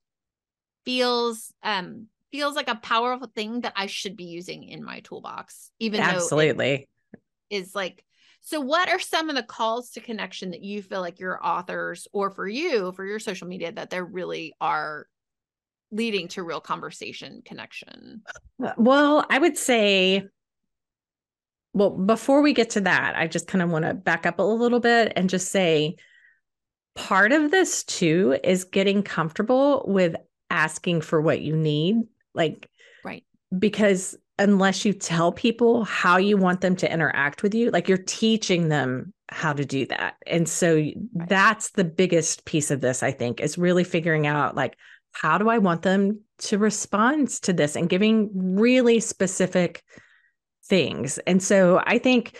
feels 0.84 1.52
um 1.62 2.06
feels 2.32 2.56
like 2.56 2.68
a 2.68 2.74
powerful 2.76 3.30
thing 3.34 3.60
that 3.62 3.72
I 3.76 3.86
should 3.86 4.16
be 4.16 4.24
using 4.24 4.64
in 4.64 4.84
my 4.84 5.00
toolbox 5.00 5.70
even 5.78 6.00
though 6.00 6.10
Absolutely. 6.10 6.88
it 7.50 7.56
is 7.56 7.74
like 7.74 8.04
so 8.42 8.60
what 8.60 8.88
are 8.88 9.00
some 9.00 9.30
of 9.30 9.36
the 9.36 9.42
calls 9.42 9.90
to 9.90 10.00
connection 10.00 10.50
that 10.50 10.62
you 10.62 10.82
feel 10.82 11.00
like 11.00 11.18
your 11.18 11.44
authors 11.44 12.06
or 12.12 12.30
for 12.30 12.46
you 12.46 12.92
for 12.92 13.04
your 13.04 13.18
social 13.18 13.48
media 13.48 13.72
that 13.72 13.90
there 13.90 14.04
really 14.04 14.54
are 14.60 15.06
leading 15.96 16.28
to 16.28 16.42
real 16.42 16.60
conversation 16.60 17.42
connection 17.44 18.22
uh, 18.62 18.72
Well, 18.76 19.26
I 19.28 19.38
would 19.38 19.56
say, 19.56 20.24
well, 21.72 21.90
before 21.90 22.42
we 22.42 22.52
get 22.52 22.70
to 22.70 22.80
that, 22.82 23.14
I 23.16 23.26
just 23.26 23.46
kind 23.46 23.62
of 23.62 23.70
want 23.70 23.84
to 23.84 23.94
back 23.94 24.26
up 24.26 24.38
a 24.38 24.42
little 24.42 24.80
bit 24.80 25.12
and 25.16 25.28
just 25.28 25.50
say 25.50 25.96
part 26.94 27.32
of 27.32 27.50
this 27.50 27.84
too 27.84 28.38
is 28.42 28.64
getting 28.64 29.02
comfortable 29.02 29.84
with 29.86 30.16
asking 30.50 31.02
for 31.02 31.20
what 31.20 31.40
you 31.40 31.56
need. 31.56 31.96
Like, 32.34 32.68
Right. 33.04 33.24
Because 33.56 34.16
unless 34.38 34.84
you 34.84 34.92
tell 34.92 35.32
people 35.32 35.84
how 35.84 36.16
you 36.16 36.36
want 36.36 36.60
them 36.60 36.76
to 36.76 36.92
interact 36.92 37.42
with 37.42 37.54
you, 37.54 37.70
like 37.70 37.88
you're 37.88 37.98
teaching 37.98 38.68
them 38.68 39.12
how 39.28 39.52
to 39.52 39.64
do 39.64 39.86
that. 39.86 40.14
And 40.26 40.48
so 40.48 40.84
that's 41.14 41.70
the 41.70 41.84
biggest 41.84 42.44
piece 42.44 42.70
of 42.70 42.80
this, 42.80 43.02
I 43.02 43.12
think, 43.12 43.40
is 43.40 43.58
really 43.58 43.84
figuring 43.84 44.26
out 44.26 44.54
like, 44.54 44.76
how 45.20 45.38
do 45.38 45.48
I 45.48 45.58
want 45.58 45.82
them 45.82 46.20
to 46.38 46.58
respond 46.58 47.28
to 47.28 47.52
this 47.52 47.74
and 47.74 47.88
giving 47.88 48.30
really 48.34 49.00
specific 49.00 49.82
things. 50.66 51.18
And 51.26 51.42
so 51.42 51.80
I 51.86 51.98
think 51.98 52.36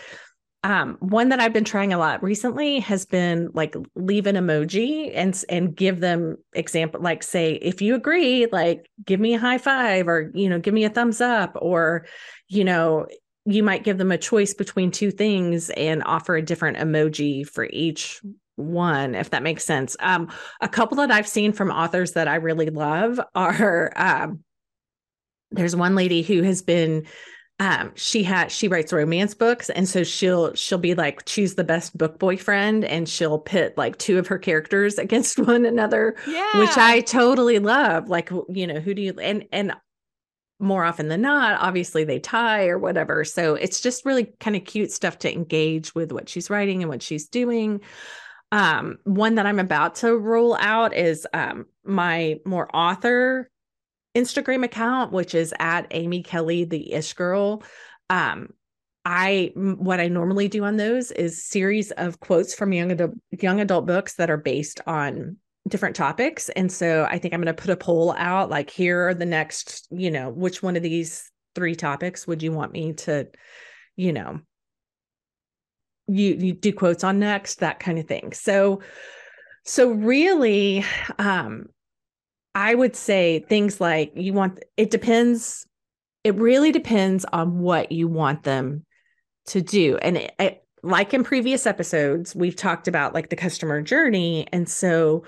um, 0.63 0.97
one 0.99 1.29
that 1.29 1.39
I've 1.39 1.53
been 1.53 1.63
trying 1.63 1.91
a 1.91 1.97
lot 1.97 2.21
recently 2.21 2.79
has 2.81 3.05
been 3.05 3.49
like 3.53 3.75
leave 3.95 4.27
an 4.27 4.35
emoji 4.35 5.11
and 5.15 5.43
and 5.49 5.75
give 5.75 6.01
them 6.01 6.37
example 6.53 7.01
like 7.01 7.23
say 7.23 7.53
if 7.53 7.81
you 7.81 7.95
agree 7.95 8.47
like 8.51 8.89
give 9.05 9.19
me 9.19 9.35
a 9.35 9.39
high 9.39 9.59
five 9.59 10.07
or 10.07 10.31
you 10.33 10.49
know 10.49 10.59
give 10.59 10.73
me 10.73 10.83
a 10.83 10.89
thumbs 10.89 11.21
up 11.21 11.53
or 11.55 12.05
you 12.47 12.63
know 12.63 13.05
you 13.45 13.63
might 13.63 13.83
give 13.83 13.97
them 13.97 14.11
a 14.11 14.17
choice 14.17 14.53
between 14.53 14.91
two 14.91 15.11
things 15.11 15.69
and 15.69 16.03
offer 16.03 16.35
a 16.35 16.41
different 16.41 16.77
emoji 16.77 17.47
for 17.47 17.67
each 17.71 18.19
one 18.57 19.15
if 19.15 19.29
that 19.29 19.43
makes 19.43 19.63
sense. 19.63 19.95
Um 19.99 20.29
a 20.61 20.67
couple 20.67 20.97
that 20.97 21.11
i've 21.11 21.27
seen 21.27 21.53
from 21.53 21.71
authors 21.71 22.13
that 22.13 22.27
i 22.27 22.35
really 22.35 22.69
love 22.69 23.19
are 23.35 23.93
um 23.95 24.43
there's 25.51 25.75
one 25.75 25.95
lady 25.95 26.21
who 26.21 26.41
has 26.41 26.61
been 26.61 27.05
um 27.59 27.91
she 27.95 28.21
had 28.21 28.51
she 28.51 28.67
writes 28.67 28.93
romance 28.93 29.33
books 29.33 29.69
and 29.69 29.87
so 29.87 30.03
she'll 30.03 30.53
she'll 30.53 30.77
be 30.77 30.93
like 30.93 31.25
choose 31.25 31.55
the 31.55 31.63
best 31.63 31.97
book 31.97 32.19
boyfriend 32.19 32.83
and 32.85 33.07
she'll 33.07 33.39
pit 33.39 33.73
like 33.77 33.97
two 33.97 34.19
of 34.19 34.27
her 34.27 34.37
characters 34.37 34.97
against 34.97 35.39
one 35.39 35.65
another 35.65 36.15
yeah. 36.27 36.59
Which 36.59 36.77
i 36.77 37.01
totally 37.01 37.59
love. 37.59 38.09
Like 38.09 38.29
you 38.49 38.67
know 38.67 38.79
who 38.79 38.93
do 38.93 39.01
you 39.01 39.13
and 39.19 39.45
and 39.51 39.73
more 40.59 40.83
often 40.83 41.07
than 41.07 41.21
not 41.21 41.61
obviously 41.61 42.03
they 42.03 42.19
tie 42.19 42.67
or 42.67 42.79
whatever. 42.79 43.23
So 43.23 43.53
it's 43.53 43.79
just 43.79 44.05
really 44.05 44.33
kind 44.39 44.55
of 44.55 44.65
cute 44.65 44.91
stuff 44.91 45.19
to 45.19 45.31
engage 45.31 45.93
with 45.93 46.11
what 46.11 46.29
she's 46.29 46.49
writing 46.49 46.81
and 46.81 46.89
what 46.89 47.03
she's 47.03 47.27
doing 47.27 47.81
um 48.51 48.97
one 49.03 49.35
that 49.35 49.45
i'm 49.45 49.59
about 49.59 49.95
to 49.95 50.17
roll 50.17 50.55
out 50.55 50.95
is 50.95 51.27
um 51.33 51.65
my 51.83 52.39
more 52.45 52.69
author 52.75 53.49
Instagram 54.17 54.65
account, 54.65 55.11
which 55.11 55.35
is 55.35 55.53
at 55.59 55.85
Amy 55.91 56.23
Kelly, 56.23 56.65
the 56.65 56.91
Ish 56.91 57.13
Girl. 57.13 57.63
Um, 58.09 58.49
I 59.05 59.51
what 59.55 60.01
I 60.01 60.09
normally 60.09 60.49
do 60.49 60.65
on 60.65 60.75
those 60.75 61.11
is 61.11 61.45
series 61.45 61.91
of 61.91 62.19
quotes 62.19 62.53
from 62.53 62.73
young 62.73 62.91
adult 62.91 63.11
young 63.39 63.61
adult 63.61 63.85
books 63.85 64.15
that 64.15 64.29
are 64.29 64.37
based 64.37 64.81
on 64.85 65.37
different 65.67 65.95
topics. 65.95 66.49
And 66.49 66.71
so 66.71 67.07
I 67.09 67.19
think 67.19 67.33
I'm 67.33 67.41
going 67.41 67.55
to 67.55 67.61
put 67.61 67.71
a 67.71 67.77
poll 67.77 68.13
out 68.17 68.49
like 68.49 68.69
here 68.69 69.09
are 69.09 69.13
the 69.13 69.25
next, 69.25 69.87
you 69.91 70.11
know, 70.11 70.29
which 70.29 70.63
one 70.63 70.75
of 70.75 70.83
these 70.83 71.31
three 71.55 71.75
topics 71.75 72.27
would 72.27 72.41
you 72.41 72.51
want 72.51 72.73
me 72.73 72.93
to, 72.93 73.27
you 73.95 74.13
know, 74.13 74.41
you 76.07 76.35
you 76.35 76.53
do 76.53 76.71
quotes 76.73 77.03
on 77.03 77.19
next, 77.19 77.59
that 77.59 77.79
kind 77.79 77.99
of 77.99 78.07
thing. 78.07 78.33
So 78.33 78.81
so 79.63 79.91
really 79.91 80.85
um 81.19 81.67
I 82.55 82.73
would 82.73 82.95
say 82.95 83.45
things 83.47 83.79
like 83.79 84.11
you 84.15 84.33
want 84.33 84.63
it 84.77 84.89
depends 84.89 85.65
it 86.23 86.35
really 86.35 86.71
depends 86.71 87.25
on 87.31 87.59
what 87.59 87.91
you 87.91 88.07
want 88.07 88.43
them 88.43 88.85
to 89.47 89.61
do 89.61 89.97
and 90.01 90.17
it, 90.17 90.33
it, 90.39 90.63
like 90.83 91.13
in 91.13 91.23
previous 91.23 91.65
episodes 91.65 92.35
we've 92.35 92.55
talked 92.55 92.87
about 92.87 93.13
like 93.13 93.29
the 93.29 93.35
customer 93.35 93.81
journey 93.81 94.47
and 94.51 94.67
so 94.67 95.23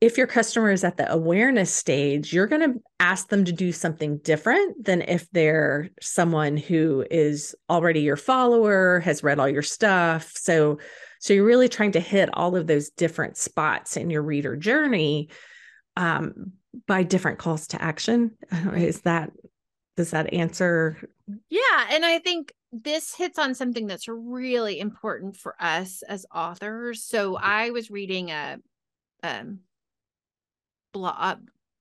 if 0.00 0.18
your 0.18 0.26
customer 0.26 0.70
is 0.70 0.84
at 0.84 0.96
the 0.96 1.10
awareness 1.10 1.74
stage 1.74 2.32
you're 2.32 2.46
going 2.46 2.72
to 2.72 2.80
ask 3.00 3.28
them 3.28 3.44
to 3.44 3.52
do 3.52 3.72
something 3.72 4.18
different 4.18 4.84
than 4.84 5.02
if 5.02 5.30
they're 5.30 5.90
someone 6.00 6.56
who 6.56 7.04
is 7.10 7.54
already 7.70 8.00
your 8.00 8.16
follower 8.16 9.00
has 9.00 9.22
read 9.22 9.38
all 9.38 9.48
your 9.48 9.62
stuff 9.62 10.32
so 10.34 10.78
so 11.18 11.34
you're 11.34 11.44
really 11.44 11.68
trying 11.68 11.92
to 11.92 12.00
hit 12.00 12.28
all 12.34 12.56
of 12.56 12.66
those 12.66 12.90
different 12.90 13.36
spots 13.36 13.96
in 13.96 14.10
your 14.10 14.22
reader 14.22 14.56
journey 14.56 15.28
um, 15.96 16.52
by 16.86 17.02
different 17.02 17.38
calls 17.38 17.68
to 17.68 17.82
action. 17.82 18.36
Is 18.74 19.00
that 19.02 19.32
does 19.96 20.10
that 20.10 20.32
answer? 20.34 20.98
Yeah, 21.48 21.86
and 21.90 22.04
I 22.04 22.18
think 22.18 22.52
this 22.70 23.14
hits 23.14 23.38
on 23.38 23.54
something 23.54 23.86
that's 23.86 24.08
really 24.08 24.78
important 24.78 25.36
for 25.36 25.56
us 25.58 26.02
as 26.06 26.26
authors. 26.34 27.02
So 27.02 27.36
I 27.36 27.70
was 27.70 27.90
reading 27.90 28.30
a 28.30 28.58
um 29.22 29.60
blog 30.98 31.38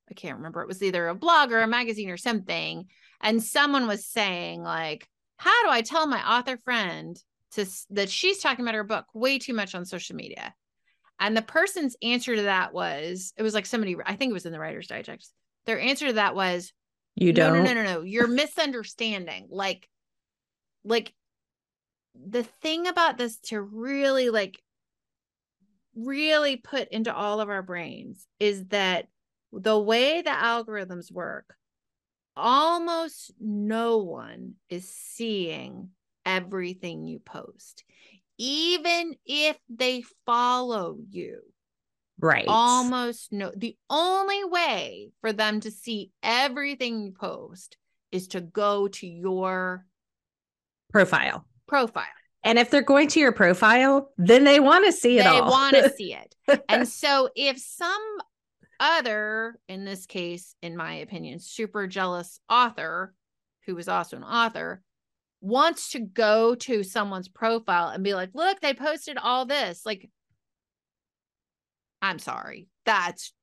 I 0.07 0.13
can't 0.13 0.37
remember. 0.37 0.61
It 0.61 0.67
was 0.67 0.83
either 0.83 1.07
a 1.07 1.15
blog 1.15 1.51
or 1.51 1.61
a 1.61 1.67
magazine 1.67 2.09
or 2.09 2.17
something 2.17 2.85
and 3.21 3.41
someone 3.41 3.87
was 3.87 4.05
saying 4.05 4.61
like 4.61 5.07
how 5.37 5.63
do 5.63 5.69
I 5.69 5.81
tell 5.81 6.07
my 6.07 6.37
author 6.37 6.57
friend 6.57 7.17
to 7.53 7.65
that 7.91 8.09
she's 8.09 8.39
talking 8.39 8.63
about 8.63 8.75
her 8.75 8.83
book 8.83 9.05
way 9.13 9.39
too 9.39 9.53
much 9.53 9.75
on 9.75 9.85
social 9.85 10.15
media? 10.15 10.53
And 11.19 11.35
the 11.35 11.41
person's 11.41 11.95
answer 12.01 12.35
to 12.35 12.43
that 12.43 12.73
was 12.73 13.33
it 13.37 13.43
was 13.43 13.53
like 13.53 13.65
somebody 13.65 13.95
I 14.05 14.15
think 14.15 14.31
it 14.31 14.33
was 14.33 14.45
in 14.45 14.51
the 14.51 14.59
writer's 14.59 14.87
digest. 14.87 15.33
Their 15.65 15.79
answer 15.79 16.07
to 16.07 16.13
that 16.13 16.35
was 16.35 16.71
You 17.15 17.33
don't. 17.33 17.63
no, 17.63 17.73
no, 17.73 17.73
no, 17.73 17.83
no. 17.83 18.01
You're 18.01 18.27
misunderstanding. 18.27 19.47
Like, 19.49 19.87
like 20.83 21.13
the 22.13 22.43
thing 22.43 22.87
about 22.87 23.17
this 23.17 23.37
to 23.37 23.61
really 23.61 24.29
like 24.29 24.61
really 25.95 26.57
put 26.57 26.89
into 26.89 27.13
all 27.13 27.39
of 27.39 27.49
our 27.49 27.61
brains 27.61 28.27
is 28.39 28.65
that 28.67 29.07
the 29.51 29.79
way 29.79 30.21
the 30.21 30.29
algorithms 30.29 31.11
work, 31.11 31.55
almost 32.35 33.31
no 33.39 33.97
one 33.99 34.53
is 34.69 34.89
seeing 34.89 35.89
everything 36.25 37.05
you 37.05 37.19
post, 37.19 37.83
even 38.37 39.15
if 39.25 39.57
they 39.69 40.03
follow 40.25 40.97
you 41.09 41.41
Right. 42.19 42.45
almost 42.47 43.33
no 43.33 43.51
the 43.55 43.75
only 43.89 44.43
way 44.45 45.11
for 45.19 45.33
them 45.33 45.59
to 45.59 45.69
see 45.69 46.11
everything 46.23 47.01
you 47.01 47.11
post 47.11 47.77
is 48.11 48.29
to 48.29 48.39
go 48.41 48.87
to 48.87 49.05
your 49.05 49.85
Profile. 50.93 51.45
profile 51.67 52.05
And 52.45 52.57
if 52.59 52.69
they're 52.69 52.81
going 52.83 53.07
to 53.09 53.19
your 53.19 53.31
profile, 53.31 54.11
then 54.17 54.43
they 54.43 54.59
want 54.59 54.85
to 54.85 54.91
see 54.91 55.17
it 55.19 55.23
they 55.23 55.41
want 55.41 55.75
to 55.75 55.89
see 55.97 56.13
it. 56.13 56.35
And 56.69 56.87
so 56.87 57.29
if 57.35 57.57
some 57.59 58.01
other, 58.79 59.59
in 59.67 59.83
this 59.83 60.05
case, 60.05 60.55
in 60.61 60.77
my 60.77 60.93
opinion, 60.95 61.39
super 61.39 61.87
jealous 61.87 62.39
author, 62.49 63.13
who 63.65 63.73
was 63.75 63.87
also 63.87 64.15
an 64.17 64.23
author, 64.23 64.81
wants 65.41 65.91
to 65.91 65.99
go 65.99 66.55
to 66.55 66.83
someone's 66.83 67.27
profile 67.27 67.89
and 67.89 68.03
be 68.03 68.13
like, 68.13 68.29
look, 68.33 68.61
they 68.61 68.73
posted 68.73 69.17
all 69.17 69.45
this. 69.45 69.85
Like, 69.85 70.09
I'm 72.01 72.19
sorry. 72.19 72.67
That's 72.85 73.33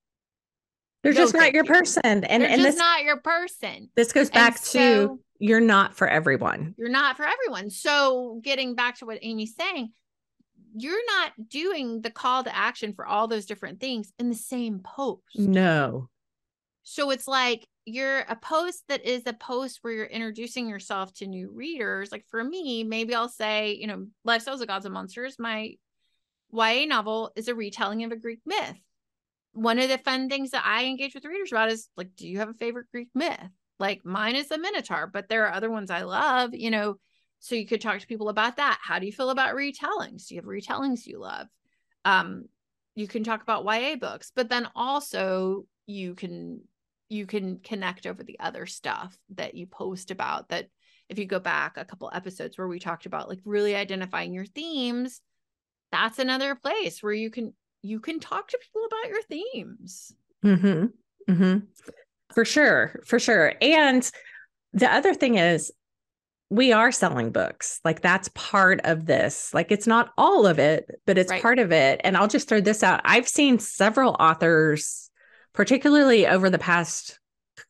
they're 1.02 1.12
No, 1.12 1.18
just 1.18 1.34
not 1.34 1.52
your 1.52 1.64
you. 1.64 1.72
person. 1.72 2.02
And 2.04 2.22
they're 2.22 2.48
and 2.50 2.60
just 2.62 2.74
this 2.74 2.76
not 2.78 3.02
your 3.02 3.16
person. 3.16 3.90
this 3.96 4.12
goes 4.12 4.30
back 4.30 4.58
so- 4.58 4.78
to 5.08 5.20
you're 5.42 5.60
not 5.60 5.96
for 5.96 6.06
everyone. 6.06 6.72
You're 6.78 6.88
not 6.88 7.16
for 7.16 7.26
everyone. 7.26 7.68
So 7.68 8.40
getting 8.44 8.76
back 8.76 8.98
to 8.98 9.06
what 9.06 9.18
Amy's 9.22 9.56
saying, 9.56 9.90
you're 10.76 11.04
not 11.04 11.32
doing 11.48 12.00
the 12.00 12.10
call 12.10 12.44
to 12.44 12.56
action 12.56 12.94
for 12.94 13.04
all 13.04 13.26
those 13.26 13.44
different 13.44 13.80
things 13.80 14.12
in 14.20 14.28
the 14.28 14.36
same 14.36 14.78
post. 14.78 15.20
No. 15.34 16.08
So 16.84 17.10
it's 17.10 17.26
like 17.26 17.66
you're 17.84 18.20
a 18.20 18.36
post 18.36 18.84
that 18.88 19.04
is 19.04 19.24
a 19.26 19.32
post 19.32 19.80
where 19.82 19.92
you're 19.92 20.04
introducing 20.04 20.68
yourself 20.68 21.12
to 21.14 21.26
new 21.26 21.50
readers. 21.52 22.12
Like 22.12 22.24
for 22.28 22.44
me, 22.44 22.84
maybe 22.84 23.12
I'll 23.12 23.28
say, 23.28 23.72
you 23.74 23.88
know, 23.88 24.06
Lifestyles 24.24 24.60
of 24.60 24.68
Gods 24.68 24.84
and 24.84 24.94
Monsters, 24.94 25.40
my 25.40 25.74
YA 26.52 26.84
novel 26.86 27.32
is 27.34 27.48
a 27.48 27.54
retelling 27.56 28.04
of 28.04 28.12
a 28.12 28.16
Greek 28.16 28.40
myth. 28.46 28.76
One 29.54 29.80
of 29.80 29.88
the 29.88 29.98
fun 29.98 30.28
things 30.28 30.50
that 30.50 30.62
I 30.64 30.84
engage 30.84 31.14
with 31.14 31.24
readers 31.24 31.50
about 31.50 31.72
is 31.72 31.88
like, 31.96 32.14
do 32.14 32.28
you 32.28 32.38
have 32.38 32.48
a 32.48 32.54
favorite 32.54 32.86
Greek 32.92 33.08
myth? 33.12 33.40
Like 33.82 34.04
mine 34.04 34.36
is 34.36 34.46
the 34.46 34.58
Minotaur, 34.58 35.08
but 35.08 35.28
there 35.28 35.44
are 35.44 35.52
other 35.52 35.68
ones 35.68 35.90
I 35.90 36.02
love, 36.02 36.54
you 36.54 36.70
know. 36.70 36.98
So 37.40 37.56
you 37.56 37.66
could 37.66 37.80
talk 37.80 37.98
to 37.98 38.06
people 38.06 38.28
about 38.28 38.58
that. 38.58 38.78
How 38.80 39.00
do 39.00 39.06
you 39.06 39.12
feel 39.12 39.30
about 39.30 39.56
retellings? 39.56 40.28
Do 40.28 40.36
you 40.36 40.40
have 40.40 40.48
retellings 40.48 41.04
you 41.04 41.18
love? 41.18 41.48
Um, 42.04 42.44
you 42.94 43.08
can 43.08 43.24
talk 43.24 43.42
about 43.42 43.64
YA 43.64 43.96
books, 43.96 44.30
but 44.36 44.48
then 44.48 44.68
also 44.76 45.66
you 45.86 46.14
can 46.14 46.60
you 47.08 47.26
can 47.26 47.58
connect 47.58 48.06
over 48.06 48.22
the 48.22 48.38
other 48.38 48.66
stuff 48.66 49.18
that 49.34 49.56
you 49.56 49.66
post 49.66 50.12
about 50.12 50.48
that 50.50 50.68
if 51.08 51.18
you 51.18 51.26
go 51.26 51.40
back 51.40 51.76
a 51.76 51.84
couple 51.84 52.08
episodes 52.14 52.56
where 52.56 52.68
we 52.68 52.78
talked 52.78 53.04
about 53.04 53.28
like 53.28 53.40
really 53.44 53.74
identifying 53.74 54.32
your 54.32 54.46
themes 54.46 55.20
that's 55.90 56.18
another 56.18 56.54
place 56.54 57.02
where 57.02 57.12
you 57.12 57.30
can 57.30 57.52
you 57.82 58.00
can 58.00 58.18
talk 58.18 58.48
to 58.48 58.58
people 58.62 58.86
about 58.86 59.10
your 59.10 59.22
themes 59.24 60.14
Mm-hmm. 60.44 60.86
Mm-hmm. 61.32 61.58
For 62.34 62.44
sure. 62.44 63.00
For 63.04 63.18
sure. 63.18 63.54
And 63.60 64.08
the 64.72 64.92
other 64.92 65.14
thing 65.14 65.36
is 65.36 65.70
we 66.50 66.72
are 66.72 66.92
selling 66.92 67.30
books. 67.30 67.80
Like 67.84 68.02
that's 68.02 68.28
part 68.34 68.80
of 68.84 69.06
this. 69.06 69.54
Like 69.54 69.72
it's 69.72 69.86
not 69.86 70.10
all 70.18 70.46
of 70.46 70.58
it, 70.58 70.86
but 71.06 71.16
it's 71.16 71.30
Right. 71.30 71.40
part 71.42 71.58
of 71.58 71.72
it. 71.72 72.00
And 72.04 72.16
I'll 72.16 72.28
just 72.28 72.48
throw 72.48 72.60
this 72.60 72.82
out. 72.82 73.00
I've 73.04 73.28
seen 73.28 73.58
several 73.58 74.16
authors, 74.20 75.10
particularly 75.54 76.26
over 76.26 76.50
the 76.50 76.58
past 76.58 77.18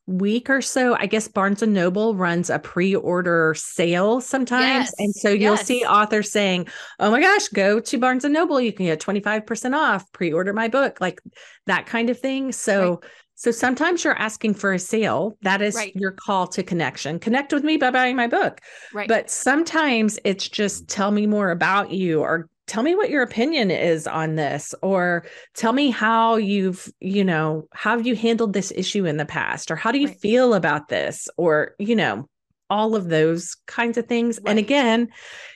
week 0.07 0.51
or 0.51 0.61
so. 0.61 0.97
I 0.97 1.07
guess 1.07 1.29
Barnes 1.29 1.63
and 1.63 1.73
Noble 1.73 2.17
runs 2.17 2.51
a 2.51 2.59
pre-order 2.59 3.55
sale 3.57 4.21
sometimes. 4.21 4.65
Yes, 4.87 4.95
And 4.99 5.15
so 5.15 5.31
you'll 5.31 5.57
see 5.57 5.85
authors 5.85 6.33
saying, 6.33 6.67
Oh 6.99 7.11
my 7.11 7.21
gosh, 7.21 7.49
go 7.49 7.79
to 7.79 7.99
Barnes 7.99 8.25
and 8.25 8.35
Noble. 8.35 8.61
You 8.61 8.73
can 8.73 8.87
get 8.87 9.01
25% 9.01 9.75
off, 9.77 10.11
pre-order 10.13 10.53
my 10.53 10.67
book, 10.67 11.01
like 11.01 11.21
that 11.67 11.87
kind 11.87 12.11
of 12.11 12.19
thing. 12.19 12.51
So 12.51 13.01
so 13.43 13.51
sometimes 13.51 14.05
you're 14.05 14.19
asking 14.19 14.55
for 14.55 14.73
a 14.73 14.79
sale. 14.79 15.37
That 15.43 15.63
is 15.63 15.77
Right. 15.77 15.95
your 15.95 16.13
call 16.13 16.47
to 16.47 16.63
connection. 16.63 17.19
Connect 17.19 17.53
with 17.53 17.65
me 17.65 17.77
by 17.77 17.91
buying 17.91 18.15
my 18.15 18.29
book. 18.29 18.61
right 18.93 19.09
But 19.09 19.31
sometimes 19.31 20.17
it's 20.25 20.49
just 20.49 20.87
tell 20.89 21.11
me 21.11 21.27
more 21.27 21.51
about 21.51 21.91
you 21.91 22.21
or 22.21 22.49
tell 22.69 22.85
me 22.85 22.95
what 22.95 23.11
your 23.11 23.23
opinion 23.23 23.73
is 23.73 24.07
on 24.07 24.37
this 24.37 24.77
or 24.81 25.25
tell 25.55 25.73
me 25.73 25.91
how 25.91 26.37
you've, 26.37 26.89
you 27.01 27.25
know, 27.25 27.67
how 27.73 27.97
have 27.97 28.07
you 28.07 28.15
handled 28.15 28.53
this 28.53 28.73
issue 28.77 29.07
in 29.07 29.17
the 29.17 29.27
past 29.27 29.73
or 29.73 29.77
how 29.77 29.91
do 29.91 29.99
you 29.99 30.07
Right. 30.07 30.21
feel 30.21 30.55
about 30.55 30.87
this 30.87 31.29
or, 31.37 31.75
you 31.81 31.97
know, 31.97 32.29
all 32.71 32.95
of 32.95 33.09
those 33.09 33.57
kinds 33.67 33.99
of 33.99 34.07
things. 34.07 34.39
And 34.47 34.59
again, 34.59 35.09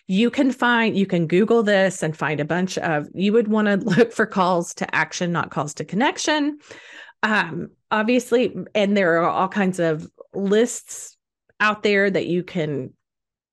you 0.08 0.30
can 0.30 0.50
find 0.50 0.96
you 0.96 1.06
can 1.06 1.26
google 1.26 1.62
this 1.62 2.02
and 2.02 2.16
find 2.16 2.40
a 2.40 2.44
bunch 2.44 2.78
of 2.78 3.08
you 3.14 3.32
would 3.32 3.48
want 3.48 3.66
to 3.68 3.76
look 3.96 4.12
for 4.12 4.26
calls 4.26 4.74
to 4.74 4.94
action 4.94 5.32
not 5.32 5.50
calls 5.50 5.74
to 5.74 5.84
connection 5.84 6.58
um 7.22 7.70
obviously 7.90 8.54
and 8.74 8.96
there 8.96 9.22
are 9.22 9.28
all 9.28 9.48
kinds 9.48 9.78
of 9.78 10.08
lists 10.34 11.16
out 11.60 11.82
there 11.82 12.10
that 12.10 12.26
you 12.26 12.42
can 12.42 12.92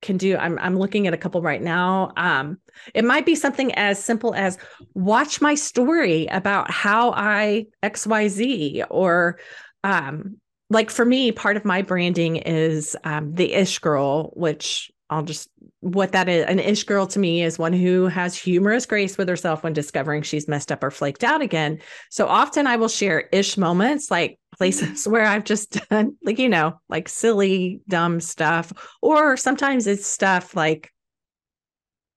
can 0.02 0.18
do. 0.18 0.36
I'm 0.36 0.58
i'm 0.58 0.78
looking 0.78 1.06
at 1.06 1.14
a 1.14 1.18
couple 1.18 1.40
right 1.40 1.62
now. 1.62 2.12
Um 2.16 2.58
it 2.92 3.04
might 3.04 3.24
be 3.24 3.34
something 3.34 3.72
as 3.74 4.02
simple 4.02 4.34
as 4.34 4.58
watch 4.92 5.40
my 5.40 5.54
story 5.54 6.26
about 6.26 6.70
how 6.70 7.12
i 7.12 7.66
xyz 7.82 8.84
or 8.90 9.38
um 9.82 10.36
like 10.70 10.90
for 10.90 11.04
me 11.04 11.32
part 11.32 11.56
of 11.56 11.64
my 11.64 11.82
branding 11.82 12.36
is 12.36 12.96
um 13.04 13.32
the 13.34 13.52
ish 13.54 13.78
girl 13.78 14.32
which 14.34 14.90
i'll 15.10 15.22
just 15.22 15.48
what 15.80 16.12
that 16.12 16.28
is 16.28 16.44
an 16.46 16.58
ish 16.58 16.84
girl 16.84 17.06
to 17.06 17.18
me 17.18 17.42
is 17.42 17.58
one 17.58 17.72
who 17.72 18.06
has 18.06 18.36
humorous 18.36 18.86
grace 18.86 19.18
with 19.18 19.28
herself 19.28 19.62
when 19.62 19.72
discovering 19.72 20.22
she's 20.22 20.48
messed 20.48 20.72
up 20.72 20.82
or 20.82 20.90
flaked 20.90 21.24
out 21.24 21.42
again 21.42 21.78
so 22.10 22.26
often 22.26 22.66
I 22.66 22.76
will 22.76 22.88
share 22.88 23.28
ish 23.32 23.56
moments, 23.56 24.10
like 24.10 24.38
places 24.56 25.06
where 25.08 25.24
I've 25.24 25.44
just 25.44 25.88
done, 25.88 26.16
like, 26.22 26.38
you 26.38 26.48
know, 26.48 26.80
like 26.88 27.08
silly, 27.08 27.80
dumb 27.88 28.20
stuff. 28.20 28.72
Or 29.02 29.36
sometimes 29.36 29.86
it's 29.86 30.06
stuff 30.06 30.56
like 30.56 30.92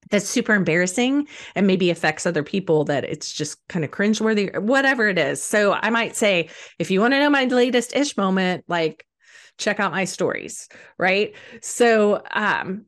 that's 0.10 0.30
super 0.30 0.54
embarrassing 0.54 1.28
and 1.56 1.68
maybe 1.68 1.90
affects 1.90 2.26
other 2.26 2.44
people 2.44 2.86
that 2.86 3.04
it's 3.04 3.34
just 3.34 3.60
kind 3.68 3.84
of 3.84 3.92
cringeworthy, 3.92 4.56
or 4.56 4.62
whatever 4.62 5.08
it 5.08 5.20
is. 5.20 5.42
So 5.42 5.74
I 5.74 5.90
might 5.90 6.16
say, 6.16 6.50
if 6.80 6.90
you 6.90 7.02
want 7.02 7.14
to 7.14 7.20
know 7.20 7.30
my 7.30 7.46
latest 7.46 7.96
ish 7.96 8.16
moment, 8.16 8.64
like 8.68 9.06
check 9.58 9.80
out 9.80 9.92
my 9.92 10.06
stories. 10.06 10.70
Right. 10.98 11.34
So, 11.62 12.22
um, 12.32 12.86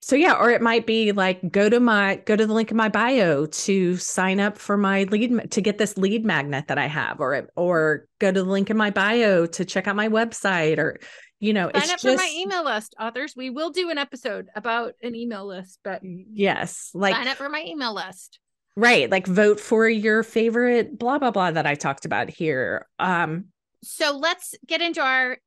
so 0.00 0.16
yeah, 0.16 0.34
or 0.34 0.50
it 0.50 0.60
might 0.60 0.84
be 0.84 1.12
like 1.12 1.52
go 1.52 1.68
to 1.68 1.78
my 1.78 2.16
go 2.26 2.34
to 2.34 2.44
the 2.44 2.52
link 2.52 2.72
in 2.72 2.76
my 2.76 2.88
bio 2.88 3.46
to 3.46 3.96
sign 3.96 4.40
up 4.40 4.58
for 4.58 4.76
my 4.76 5.04
lead 5.04 5.52
to 5.52 5.60
get 5.60 5.78
this 5.78 5.96
lead 5.96 6.24
magnet 6.24 6.66
that 6.66 6.76
I 6.76 6.86
have, 6.86 7.20
or 7.20 7.48
or 7.54 8.08
go 8.18 8.32
to 8.32 8.42
the 8.42 8.48
link 8.48 8.68
in 8.68 8.76
my 8.76 8.90
bio 8.90 9.46
to 9.46 9.64
check 9.64 9.86
out 9.86 9.94
my 9.94 10.08
website, 10.08 10.78
or 10.78 10.98
you 11.38 11.52
know, 11.52 11.70
sign 11.72 11.82
it's 11.82 11.92
up 11.92 12.00
just 12.00 12.16
for 12.16 12.20
my 12.20 12.32
email 12.36 12.64
list 12.64 12.96
authors 13.00 13.34
we 13.36 13.50
will 13.50 13.70
do 13.70 13.90
an 13.90 13.98
episode 13.98 14.48
about 14.54 14.94
an 15.02 15.14
email 15.14 15.46
list 15.46 15.78
but 15.84 16.00
yes, 16.02 16.90
like 16.94 17.14
sign 17.14 17.28
up 17.28 17.36
for 17.36 17.48
my 17.48 17.64
email 17.64 17.94
list 17.94 18.40
right, 18.76 19.10
like 19.10 19.26
vote 19.26 19.60
for 19.60 19.88
your 19.88 20.22
favorite 20.22 20.98
blah 20.98 21.18
blah 21.18 21.30
blah 21.30 21.52
that 21.52 21.66
I 21.66 21.74
talked 21.74 22.04
about 22.04 22.28
here. 22.28 22.88
Um, 22.98 23.46
so 23.84 24.16
let's 24.16 24.54
get 24.66 24.80
into 24.80 25.00
our 25.00 25.38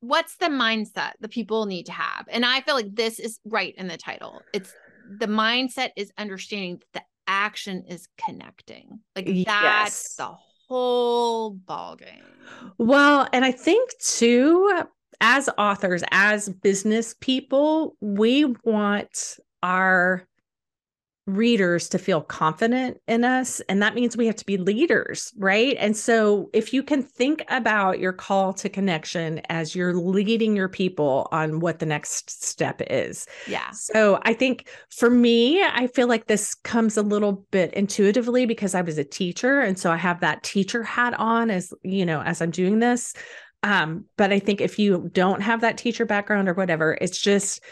what's 0.00 0.36
the 0.36 0.46
mindset 0.46 1.12
the 1.20 1.28
people 1.28 1.66
need 1.66 1.86
to 1.86 1.92
have? 1.92 2.26
And 2.30 2.44
i 2.44 2.60
feel 2.60 2.74
like 2.74 2.94
this 2.94 3.18
is 3.18 3.40
right 3.44 3.74
in 3.76 3.88
the 3.88 3.96
title. 3.96 4.42
It's 4.52 4.72
the 5.18 5.26
mindset 5.26 5.90
is 5.96 6.12
understanding 6.18 6.80
that 6.92 7.00
the 7.00 7.06
action 7.26 7.84
is 7.88 8.08
connecting. 8.24 9.00
Like 9.16 9.26
that's 9.26 9.46
Yes. 9.46 10.14
the 10.16 10.34
whole 10.68 11.50
ball 11.50 11.96
game 11.96 12.22
Well, 12.78 13.26
and 13.32 13.44
I 13.44 13.52
think 13.52 13.90
too, 14.00 14.84
as 15.20 15.48
authors, 15.58 16.04
as 16.12 16.48
business 16.48 17.14
people, 17.20 17.96
we 18.00 18.44
want 18.64 19.38
our 19.62 20.27
readers 21.28 21.88
to 21.90 21.98
feel 21.98 22.22
confident 22.22 23.00
in 23.06 23.24
us. 23.24 23.60
And 23.68 23.82
that 23.82 23.94
means 23.94 24.16
we 24.16 24.26
have 24.26 24.36
to 24.36 24.46
be 24.46 24.56
leaders, 24.56 25.32
right? 25.36 25.76
And 25.78 25.96
so 25.96 26.50
if 26.52 26.72
you 26.72 26.82
can 26.82 27.02
think 27.02 27.44
about 27.48 28.00
your 28.00 28.12
call 28.12 28.52
to 28.54 28.68
connection 28.68 29.40
as 29.48 29.74
you're 29.74 29.94
leading 29.94 30.56
your 30.56 30.68
people 30.68 31.28
on 31.30 31.60
what 31.60 31.78
the 31.78 31.86
next 31.86 32.30
step 32.44 32.80
is, 32.90 33.26
yeah 33.46 33.70
so 33.72 34.18
I 34.22 34.32
think 34.32 34.68
for 34.90 35.10
me, 35.10 35.62
I 35.62 35.86
feel 35.86 36.08
like 36.08 36.26
this 36.26 36.54
comes 36.54 36.96
a 36.96 37.02
little 37.02 37.46
bit 37.50 37.72
intuitively 37.74 38.46
because 38.46 38.74
I 38.74 38.82
was 38.82 38.98
a 38.98 39.04
teacher. 39.04 39.60
And 39.60 39.78
so 39.78 39.90
I 39.90 39.96
have 39.96 40.20
that 40.20 40.42
teacher 40.42 40.82
hat 40.82 41.14
on 41.18 41.50
as, 41.50 41.72
you 41.82 42.04
know, 42.04 42.20
as 42.22 42.40
I'm 42.40 42.50
doing 42.50 42.78
this. 42.78 43.14
Um, 43.62 44.04
but 44.16 44.32
I 44.32 44.38
think 44.38 44.60
if 44.60 44.78
you 44.78 45.10
don't 45.12 45.40
have 45.40 45.60
that 45.62 45.78
teacher 45.78 46.04
background 46.04 46.48
or 46.48 46.54
whatever, 46.54 46.96
it's 47.00 47.20
just 47.20 47.62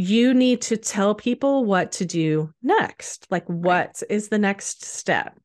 you 0.00 0.34
need 0.34 0.62
to 0.62 0.76
tell 0.76 1.14
people 1.14 1.64
what 1.64 1.92
to 1.92 2.04
do 2.04 2.52
next. 2.62 3.26
Like, 3.30 3.46
what 3.46 4.02
is 4.08 4.28
the 4.28 4.38
next 4.38 4.84
step? 4.84 5.38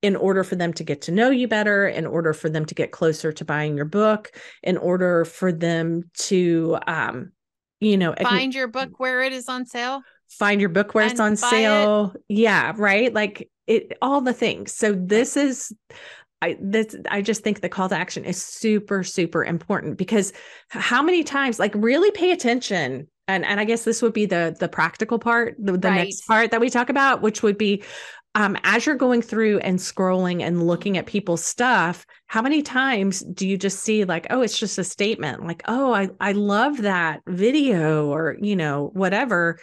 in 0.00 0.16
order 0.16 0.42
for 0.42 0.56
them 0.56 0.72
to 0.72 0.82
get 0.82 1.00
to 1.00 1.12
know 1.12 1.30
you 1.30 1.46
better, 1.46 1.86
in 1.86 2.06
order 2.06 2.32
for 2.32 2.48
them 2.48 2.64
to 2.64 2.74
get 2.74 2.90
closer 2.90 3.30
to 3.30 3.44
buying 3.44 3.76
your 3.76 3.84
book, 3.84 4.32
in 4.64 4.76
order 4.76 5.24
for 5.24 5.52
them 5.52 6.10
to, 6.12 6.76
um, 6.88 7.30
you 7.78 7.96
know, 7.96 8.12
find 8.20 8.52
your 8.52 8.66
book 8.66 8.98
where 8.98 9.22
it 9.22 9.32
is 9.32 9.48
on 9.48 9.64
sale 9.64 10.02
find 10.32 10.60
your 10.60 10.70
book 10.70 10.94
where 10.94 11.06
it's 11.06 11.20
on 11.20 11.34
buy 11.34 11.46
it. 11.46 11.50
sale. 11.50 12.14
Yeah, 12.28 12.72
right. 12.76 13.12
Like 13.12 13.50
it, 13.66 13.96
all 14.00 14.20
the 14.20 14.32
things. 14.32 14.72
So 14.72 14.92
this 14.92 15.36
is, 15.36 15.72
I 16.42 16.58
this 16.60 16.96
I 17.10 17.22
just 17.22 17.42
think 17.44 17.60
the 17.62 17.68
call 17.70 17.88
to 17.88 17.96
action 17.96 18.24
is 18.24 18.42
super 18.42 19.02
super 19.04 19.44
important 19.44 19.96
because 19.98 20.32
how 20.68 21.02
many 21.02 21.24
times, 21.24 21.58
like, 21.58 21.72
really 21.76 22.10
pay 22.10 22.32
attention 22.32 23.08
and 23.28 23.44
and 23.46 23.60
I 23.60 23.64
guess 23.64 23.84
this 23.84 24.02
would 24.02 24.12
be 24.12 24.26
the 24.26 24.54
the 24.58 24.68
practical 24.68 25.18
part, 25.18 25.56
the, 25.58 25.78
the 25.78 25.88
Right. 25.88 25.92
next 25.92 26.26
part 26.26 26.50
that 26.50 26.60
we 26.60 26.70
talk 26.70 26.90
about, 26.90 27.22
which 27.22 27.42
would 27.42 27.56
be 27.58 27.84
um, 28.34 28.56
as 28.64 28.86
you're 28.86 28.96
going 28.96 29.20
through 29.22 29.58
and 29.58 29.78
scrolling 29.78 30.42
and 30.42 30.66
looking 30.66 30.96
at 30.96 31.04
people's 31.06 31.44
stuff, 31.44 32.06
how 32.28 32.40
many 32.40 32.62
times 32.62 33.20
do 33.20 33.46
you 33.46 33.58
just 33.58 33.80
see 33.80 34.04
like, 34.04 34.26
oh, 34.30 34.40
it's 34.40 34.58
just 34.58 34.78
a 34.78 34.84
statement, 34.84 35.46
like, 35.46 35.62
oh, 35.66 35.92
I 35.92 36.08
I 36.20 36.32
love 36.32 36.78
that 36.82 37.20
video 37.26 38.06
or 38.08 38.36
you 38.40 38.56
know 38.56 38.90
whatever, 38.94 39.58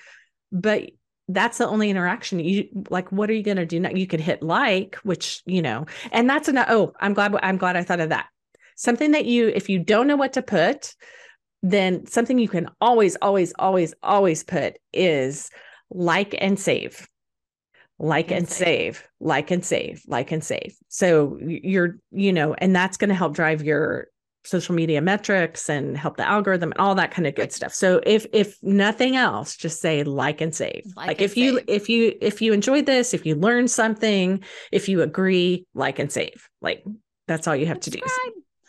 but 0.52 0.92
that's 1.30 1.60
the 1.60 1.68
only 1.68 1.90
interaction. 1.90 2.40
You 2.40 2.68
like 2.90 3.12
what 3.12 3.30
are 3.30 3.34
you 3.34 3.44
going 3.44 3.58
to 3.58 3.66
do 3.66 3.80
now? 3.80 3.92
You 3.92 4.08
could 4.08 4.20
hit 4.20 4.42
like 4.44 4.96
which 5.04 5.42
you 5.46 5.62
know 5.62 5.86
and 6.12 6.30
that's 6.30 6.48
an 6.48 6.58
oh 6.58 6.94
i'm 7.00 7.14
glad 7.14 7.36
i'm 7.44 7.58
glad 7.58 7.78
i 7.78 7.84
thought 7.84 8.00
of 8.00 8.10
that. 8.10 8.28
Something 8.76 9.12
that 9.12 9.26
you 9.26 9.48
if 9.48 9.70
you 9.70 9.80
don't 9.80 10.08
know 10.08 10.16
what 10.16 10.34
to 10.34 10.42
put 10.42 10.96
then 11.62 12.06
something 12.08 12.40
you 12.40 12.48
can 12.48 12.70
always 12.82 13.16
always 13.22 13.54
always 13.60 13.94
always 14.02 14.44
put 14.44 14.78
is 14.94 15.50
like 15.92 16.36
and 16.40 16.60
save. 16.60 17.08
Like 18.00 18.32
And 18.32 18.40
and 18.40 18.50
save. 18.50 18.66
save 18.96 19.08
like 19.20 19.52
and 19.52 19.64
save 19.64 20.02
like 20.08 20.32
and 20.32 20.44
save. 20.44 20.78
So 20.88 21.38
you're 21.42 21.98
you 22.12 22.34
know 22.34 22.54
and 22.54 22.76
that's 22.76 22.98
going 22.98 23.10
to 23.10 23.16
help 23.16 23.34
drive 23.34 23.62
your 23.64 24.08
social 24.50 24.76
media 24.76 25.02
metrics 25.02 25.70
and 25.70 25.98
help 25.98 26.18
the 26.18 26.28
algorithm 26.28 26.72
and 26.72 26.80
all 26.80 26.96
that 26.96 27.12
kind 27.12 27.28
of 27.28 27.36
good 27.36 27.44
Right. 27.44 27.54
stuff 27.54 27.74
so 27.74 28.02
if 28.06 28.26
if 28.34 28.58
nothing 28.64 29.16
else 29.16 29.56
just 29.56 29.80
say 29.82 30.04
like 30.04 30.42
and 30.42 30.54
save 30.54 30.84
Like 30.96 31.08
like, 31.08 31.22
and 31.22 31.26
if 31.26 31.38
you 31.38 31.62
if 31.68 31.88
you 31.90 32.18
if 32.22 32.42
you 32.42 32.52
enjoyed 32.54 32.86
this 32.86 33.14
if 33.14 33.26
you 33.26 33.36
learned 33.36 33.72
something 33.72 34.44
if 34.72 34.90
you 34.90 35.02
agree 35.02 35.66
like 35.74 36.00
and 36.00 36.12
save 36.12 36.50
like 36.62 36.84
that's 37.28 37.48
all 37.48 37.56
you 37.56 37.68
have 37.68 37.80
to 37.82 37.90
do 37.92 38.00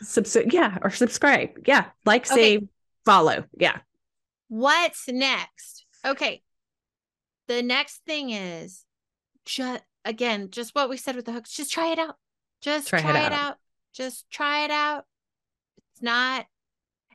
Subscribe. 0.02 0.52
Yeah 0.52 0.78
or 0.82 0.90
subscribe 0.90 1.50
yeah 1.66 1.86
like 2.06 2.26
Okay. 2.30 2.34
save 2.34 2.68
follow 3.04 3.44
yeah 3.58 3.78
What's 4.48 5.06
next? 5.08 5.84
Okay. 6.04 6.42
The 7.46 7.62
next 7.62 8.02
thing 8.04 8.30
is 8.30 8.84
just 9.44 9.82
again, 10.04 10.50
just 10.50 10.74
what 10.74 10.88
we 10.90 10.96
said 10.96 11.14
with 11.14 11.24
the 11.24 11.32
hooks. 11.32 11.52
Just 11.54 11.72
try 11.72 11.92
it 11.92 11.98
out. 12.00 12.16
Just 12.60 12.88
Try 12.88 13.00
try, 13.00 13.10
it 13.12 13.26
it, 13.26 13.32
out. 13.32 13.32
out. 13.32 13.56
Just 13.92 14.28
try 14.30 14.64
it 14.64 14.70
out. 14.72 15.04
It's 16.00 16.04
not 16.04 16.46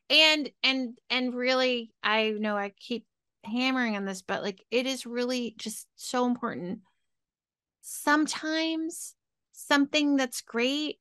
and 0.09 0.49
and 0.61 0.97
and 1.09 1.33
really 1.33 1.91
I 2.03 2.31
know 2.31 2.55
I 2.55 2.71
keep 2.79 3.05
hammering 3.43 3.95
on 3.95 4.05
this, 4.05 4.21
but 4.21 4.43
like 4.43 4.63
it 4.69 4.85
is 4.85 5.05
really 5.05 5.55
just 5.57 5.87
so 5.95 6.25
important. 6.25 6.79
Sometimes 7.81 9.15
something 9.53 10.15
that's 10.15 10.41
great 10.41 10.99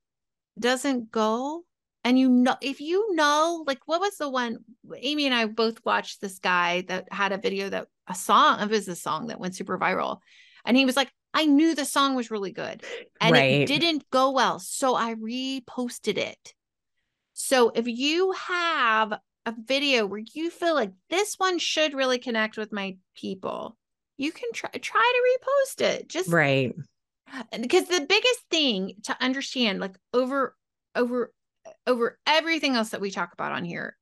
doesn't 0.58 1.10
go 1.10 1.64
and 2.04 2.18
you 2.18 2.28
know 2.28 2.56
if 2.62 2.80
you 2.80 3.14
know 3.14 3.64
like 3.66 3.80
what 3.86 4.00
was 4.00 4.16
the 4.18 4.28
one 4.30 4.58
amy 4.98 5.26
and 5.26 5.34
i 5.34 5.44
both 5.46 5.84
watched 5.84 6.20
this 6.20 6.38
guy 6.38 6.82
that 6.82 7.12
had 7.12 7.32
a 7.32 7.38
video 7.38 7.68
that 7.68 7.88
a 8.06 8.14
song 8.14 8.60
it 8.60 8.70
was 8.70 8.86
a 8.86 8.94
song 8.94 9.26
that 9.26 9.40
went 9.40 9.56
super 9.56 9.76
viral 9.76 10.18
and 10.64 10.76
he 10.76 10.84
was 10.84 10.94
like 10.94 11.10
i 11.32 11.44
knew 11.44 11.74
the 11.74 11.84
song 11.84 12.14
was 12.14 12.30
really 12.30 12.52
good 12.52 12.84
and 13.20 13.34
it 13.36 13.66
didn't 13.66 14.08
go 14.10 14.30
well 14.30 14.60
so 14.60 14.94
i 14.94 15.14
reposted 15.16 16.16
it 16.16 16.54
so 17.34 17.70
if 17.74 17.86
you 17.86 18.32
have 18.32 19.12
a 19.46 19.54
video 19.66 20.06
where 20.06 20.22
you 20.32 20.48
feel 20.50 20.74
like 20.74 20.92
this 21.10 21.34
one 21.36 21.58
should 21.58 21.92
really 21.92 22.18
connect 22.18 22.56
with 22.56 22.72
my 22.72 22.96
people 23.14 23.76
you 24.16 24.32
can 24.32 24.50
try 24.52 24.70
try 24.70 25.12
to 25.14 25.38
repost 25.38 25.84
it. 25.84 26.08
Just 26.08 26.30
right. 26.30 26.74
Because 27.60 27.88
the 27.88 28.06
biggest 28.08 28.40
thing 28.50 28.94
to 29.04 29.16
understand 29.20 29.80
like 29.80 29.96
over 30.12 30.54
over 30.94 31.32
over 31.86 32.18
everything 32.26 32.76
else 32.76 32.90
that 32.90 33.00
we 33.00 33.10
talk 33.10 33.32
about 33.32 33.52
on 33.52 33.64
here 33.64 33.96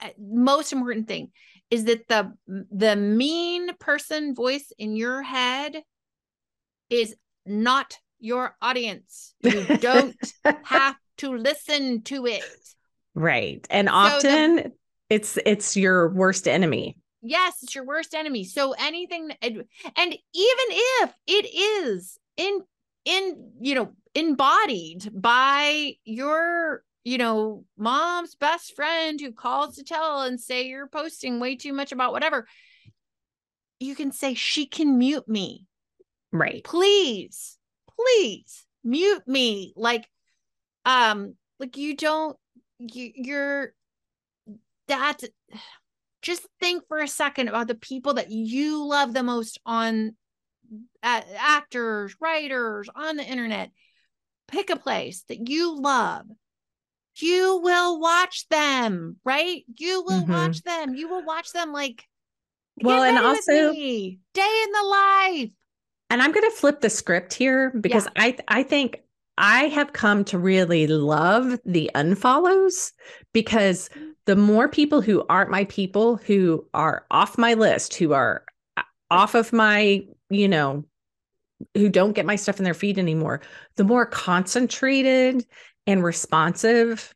uh, 0.00 0.08
most 0.18 0.72
important 0.72 1.08
thing 1.08 1.30
is 1.70 1.84
that 1.84 2.06
the 2.08 2.32
the 2.46 2.96
mean 2.96 3.74
person 3.78 4.34
voice 4.34 4.72
in 4.78 4.96
your 4.96 5.22
head 5.22 5.82
is 6.90 7.16
not 7.46 7.98
your 8.18 8.56
audience. 8.60 9.34
You 9.42 9.64
don't 9.80 10.16
have 10.64 10.96
to 11.18 11.36
listen 11.36 12.02
to 12.02 12.26
it. 12.26 12.44
Right. 13.14 13.66
And 13.70 13.88
So 13.88 13.92
the- 13.92 13.98
often 13.98 14.72
it's 15.08 15.38
it's 15.44 15.76
your 15.76 16.08
worst 16.10 16.48
enemy. 16.48 16.96
Yes 17.22 17.62
it's 17.62 17.74
your 17.74 17.84
worst 17.84 18.14
enemy. 18.14 18.44
So 18.44 18.74
anything 18.78 19.30
and 19.42 19.64
and 19.96 20.12
even 20.12 20.66
if 20.70 21.12
it 21.26 21.54
is 21.54 22.18
in 22.36 22.60
in 23.04 23.52
you 23.60 23.74
know 23.74 23.92
embodied 24.14 25.10
by 25.14 25.94
your 26.04 26.82
you 27.04 27.18
know 27.18 27.64
mom's 27.78 28.34
best 28.34 28.74
friend 28.74 29.20
who 29.20 29.32
calls 29.32 29.76
to 29.76 29.84
tell 29.84 30.22
and 30.22 30.40
say 30.40 30.66
you're 30.66 30.88
posting 30.88 31.40
way 31.40 31.56
too 31.56 31.72
much 31.72 31.92
about 31.92 32.12
whatever 32.12 32.46
you 33.78 33.94
can 33.94 34.10
say 34.10 34.34
she 34.34 34.66
can 34.66 34.98
mute 34.98 35.28
me. 35.28 35.66
Right. 36.32 36.64
Please 36.64 37.58
please 37.96 38.64
mute 38.84 39.26
me. 39.26 39.72
Like 39.76 40.06
um 40.86 41.34
like 41.60 41.76
you 41.76 41.94
don't 41.94 42.38
you, 42.78 43.10
you're 43.14 43.74
that 44.88 45.18
just 46.22 46.46
think 46.60 46.84
for 46.88 46.98
a 46.98 47.08
second 47.08 47.48
about 47.48 47.66
the 47.68 47.74
people 47.74 48.14
that 48.14 48.30
you 48.30 48.86
love 48.86 49.12
the 49.12 49.22
most 49.22 49.60
on 49.66 50.14
uh, 51.02 51.20
actors 51.38 52.16
writers 52.20 52.88
on 52.94 53.16
the 53.16 53.24
internet. 53.24 53.70
Pick 54.48 54.70
a 54.70 54.76
place 54.76 55.24
that 55.28 55.48
you 55.48 55.76
love. 55.78 56.26
You 57.18 57.60
will 57.62 58.00
watch 58.00 58.48
them 58.48 59.16
right? 59.24 59.64
You 59.76 60.02
will 60.02 60.24
Mhm. 60.24 60.28
watch 60.28 60.62
them. 60.62 60.94
You 60.94 61.08
will 61.08 61.24
watch 61.24 61.52
them 61.52 61.72
like 61.72 62.04
Well, 62.82 63.02
and 63.02 63.18
also- 63.18 63.72
day 63.72 64.18
in 64.34 64.72
the 64.72 64.82
life. 64.84 65.52
And 66.10 66.22
i'm 66.22 66.30
going 66.32 66.48
to 66.48 66.56
flip 66.56 66.80
the 66.80 66.90
script 66.90 67.34
here 67.34 67.70
because 67.70 68.06
i 68.16 68.36
i 68.46 68.62
think 68.62 69.00
i 69.38 69.64
have 69.64 69.92
come 69.92 70.24
to 70.24 70.38
really 70.38 70.86
love 70.86 71.58
the 71.64 71.90
unfollows 71.94 72.92
because 73.32 73.90
the 74.26 74.36
more 74.36 74.68
people 74.68 75.00
who 75.00 75.24
aren't 75.28 75.50
my 75.50 75.64
people 75.64 76.16
who 76.16 76.64
are 76.74 77.06
off 77.10 77.38
my 77.38 77.54
list 77.54 77.94
who 77.94 78.12
are 78.12 78.44
uh, 78.76 78.82
off 79.10 79.34
of 79.34 79.52
my 79.52 80.04
you 80.30 80.48
know 80.48 80.84
who 81.74 81.88
don't 81.88 82.12
get 82.12 82.26
my 82.26 82.36
stuff 82.36 82.58
in 82.58 82.64
their 82.64 82.74
feed 82.74 82.98
anymore 82.98 83.40
the 83.76 83.84
more 83.84 84.06
concentrated 84.06 85.46
and 85.86 86.04
responsive 86.04 87.14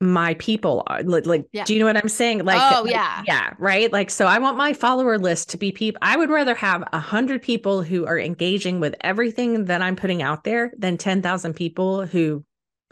my 0.00 0.34
people 0.34 0.82
are 0.88 1.02
like, 1.04 1.24
like 1.24 1.46
Yeah. 1.52 1.64
do 1.64 1.72
you 1.72 1.78
know 1.80 1.86
what 1.86 1.96
i'm 1.96 2.08
saying 2.08 2.44
like 2.44 2.60
Oh, 2.76 2.82
like, 2.82 2.92
yeah. 2.92 3.22
yeah 3.26 3.54
right 3.58 3.90
like 3.92 4.10
so 4.10 4.26
i 4.26 4.38
want 4.38 4.56
my 4.56 4.72
follower 4.72 5.18
list 5.18 5.50
to 5.50 5.56
be 5.56 5.70
people 5.72 5.98
i 6.02 6.16
would 6.16 6.30
rather 6.30 6.54
have 6.54 6.82
a 6.92 6.98
hundred 6.98 7.42
people 7.42 7.82
who 7.82 8.04
are 8.04 8.18
engaging 8.18 8.80
with 8.80 8.94
everything 9.02 9.66
that 9.66 9.82
i'm 9.82 9.96
putting 9.96 10.20
out 10.20 10.44
there 10.44 10.72
than 10.76 10.98
10,000 10.98 11.54
people 11.54 12.06
who 12.06 12.44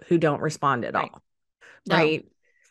who 0.09 0.17
don't 0.17 0.41
respond 0.41 0.85
at 0.85 0.95
Right. 0.95 1.11
all 1.13 1.23
No. 1.89 1.97
right 1.97 2.27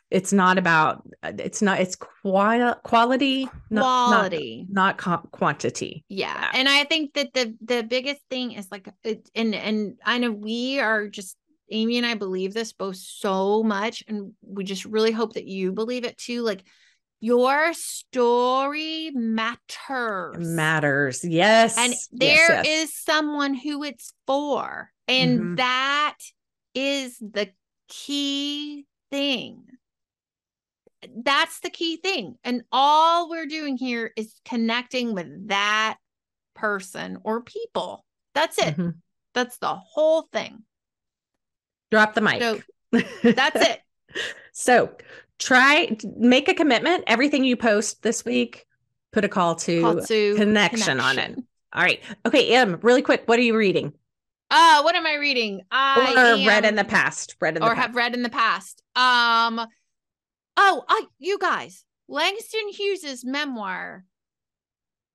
it's 0.10 0.34
not 0.34 0.58
about 0.58 1.08
it's 1.24 1.62
not 1.62 1.80
it's 1.80 1.96
quali- 1.96 2.74
quality 2.84 3.44
not- 3.70 3.82
not- 3.82 4.08
quality 4.10 4.66
not, 4.70 4.98
co- 4.98 5.28
quantity 5.32 6.04
yeah. 6.10 6.34
Yeah. 6.40 6.52
and 6.60 6.70
i 6.70 6.84
think 6.86 7.14
that 7.14 7.34
the 7.34 7.56
the 7.62 7.84
biggest 7.84 8.22
thing 8.30 8.54
is 8.54 8.68
like 8.72 8.88
it, 9.04 9.30
and 9.36 9.54
and 9.54 9.98
i 10.06 10.18
know 10.18 10.32
we 10.32 10.80
are 10.80 11.08
just 11.08 11.36
amy 11.72 11.98
and 11.98 12.06
i 12.06 12.14
believe 12.14 12.54
this 12.54 12.74
both 12.74 12.96
so 12.98 13.64
much 13.64 14.04
and 14.08 14.34
we 14.42 14.64
just 14.64 14.86
really 14.86 15.12
hope 15.12 15.34
that 15.34 15.46
you 15.48 15.72
believe 15.72 16.04
it 16.04 16.18
too 16.18 16.42
like 16.42 16.64
your 17.24 17.72
story 17.74 19.12
matters. 19.14 20.38
Matters. 20.40 21.24
Yes 21.24 21.78
and 21.78 21.94
yes, 21.94 22.10
there 22.12 22.60
is 22.62 22.66
yes. 22.66 22.94
someone 22.96 23.54
who 23.54 23.84
it's 23.84 24.12
for 24.26 24.92
and 25.08 25.40
Mhm. 25.40 25.58
that 25.58 26.18
is 26.74 27.20
the 27.20 27.52
key 27.88 28.88
thing. 29.12 29.66
That's 31.24 31.60
the 31.60 31.70
key 31.70 31.98
thing 31.98 32.38
and 32.44 32.64
all 32.72 33.30
we're 33.30 33.46
doing 33.46 33.78
here 33.78 34.12
is 34.16 34.34
connecting 34.44 35.14
with 35.14 35.50
that 35.50 35.98
person 36.56 37.20
or 37.24 37.42
people. 37.44 38.04
That's 38.34 38.58
it. 38.58 38.78
Mhm. 38.78 38.96
that's 39.34 39.60
the 39.60 39.76
whole 39.76 40.24
thing 40.34 40.64
drop 41.92 42.14
the 42.16 42.22
mic 42.22 42.42
so 42.42 42.60
that's 43.24 43.68
it 43.68 43.82
so 44.52 44.92
try 45.38 45.96
make 46.18 46.48
a 46.48 46.54
commitment 46.54 47.04
everything 47.08 47.44
you 47.44 47.56
post 47.56 48.02
this 48.02 48.26
week 48.26 48.66
put 49.12 49.24
a 49.24 49.30
call 49.30 49.56
to 49.56 49.82
Call 49.82 50.02
to 50.02 50.36
connection 50.36 51.00
on 51.00 51.20
it. 51.20 51.38
all 51.74 51.84
right 51.84 52.02
okay 52.26 52.54
em 52.56 52.80
really 52.82 53.02
quick 53.02 53.24
what 53.26 53.38
are 53.38 53.44
you 53.44 53.56
reading 53.56 53.94
uh 54.50 54.82
what 54.82 54.96
am 54.96 55.06
i 55.06 55.16
reading 55.16 55.62
i 55.72 56.12
or 56.42 56.48
read 56.48 56.66
in 56.66 56.76
the 56.76 56.84
past 56.84 57.36
read 57.40 57.56
in 57.56 57.62
the 57.62 57.68
or 57.68 57.76
past 57.76 57.82
have 57.88 57.96
read 57.96 58.14
in 58.14 58.24
the 58.24 58.30
past. 58.30 58.82
Um 58.96 59.62
oh, 60.58 60.84
I 60.88 61.06
you 61.18 61.38
guys, 61.40 61.86
Langston 62.08 62.70
Hughes's 62.70 63.24
memoir, 63.26 64.04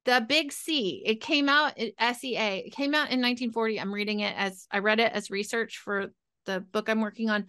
The 0.06 0.24
Big 0.26 0.52
Sea. 0.52 1.02
It 1.04 1.20
came 1.20 1.48
out 1.48 1.78
at 1.78 2.16
SEA. 2.16 2.36
It 2.66 2.72
came 2.72 2.94
out 2.94 3.10
in 3.10 3.20
1940. 3.20 3.78
I'm 3.80 3.92
reading 3.92 4.20
it 4.20 4.34
as 4.36 4.66
I 4.70 4.78
read 4.78 5.00
it 5.00 5.12
as 5.12 5.30
research 5.30 5.78
for 5.78 6.06
the 6.46 6.60
book 6.60 6.88
I'm 6.88 7.00
working 7.00 7.30
on. 7.30 7.46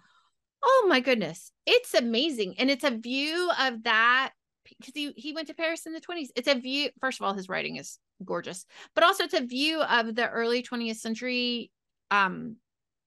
Oh 0.63 0.85
my 0.89 0.99
goodness. 0.99 1.51
It's 1.65 1.93
amazing 1.93 2.55
and 2.57 2.69
it's 2.69 2.83
a 2.83 2.91
view 2.91 3.49
of 3.59 3.83
that 3.83 4.33
because 4.79 4.93
he 4.93 5.13
he 5.15 5.33
went 5.33 5.47
to 5.47 5.53
Paris 5.53 5.85
in 5.85 5.93
the 5.93 6.01
20s. 6.01 6.31
It's 6.35 6.47
a 6.47 6.55
view. 6.59 6.89
First 6.99 7.19
of 7.19 7.25
all, 7.25 7.33
his 7.33 7.49
writing 7.49 7.77
is 7.77 7.99
gorgeous, 8.23 8.65
but 8.95 9.03
also 9.03 9.23
it's 9.23 9.33
a 9.33 9.45
view 9.45 9.81
of 9.81 10.15
the 10.15 10.29
early 10.29 10.61
20th 10.63 10.97
century. 10.97 11.71
Um, 12.11 12.57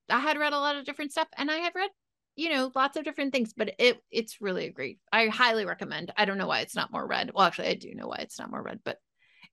I 0.08 0.18
had 0.20 0.38
read 0.38 0.52
a 0.52 0.58
lot 0.58 0.76
of 0.76 0.84
different 0.84 1.12
stuff, 1.12 1.28
and 1.36 1.50
I 1.50 1.56
have 1.58 1.74
read 1.74 1.90
you 2.36 2.48
know 2.48 2.70
lots 2.74 2.96
of 2.96 3.04
different 3.04 3.32
things 3.32 3.52
but 3.56 3.74
it 3.78 3.98
it's 4.10 4.40
really 4.40 4.66
a 4.66 4.72
great 4.72 4.98
i 5.12 5.26
highly 5.26 5.66
recommend 5.66 6.12
i 6.16 6.24
don't 6.24 6.38
know 6.38 6.46
why 6.46 6.60
it's 6.60 6.76
not 6.76 6.92
more 6.92 7.06
read 7.06 7.30
well 7.34 7.44
actually 7.44 7.68
i 7.68 7.74
do 7.74 7.92
know 7.94 8.06
why 8.06 8.18
it's 8.18 8.38
not 8.38 8.50
more 8.50 8.62
read 8.62 8.78
but 8.84 8.98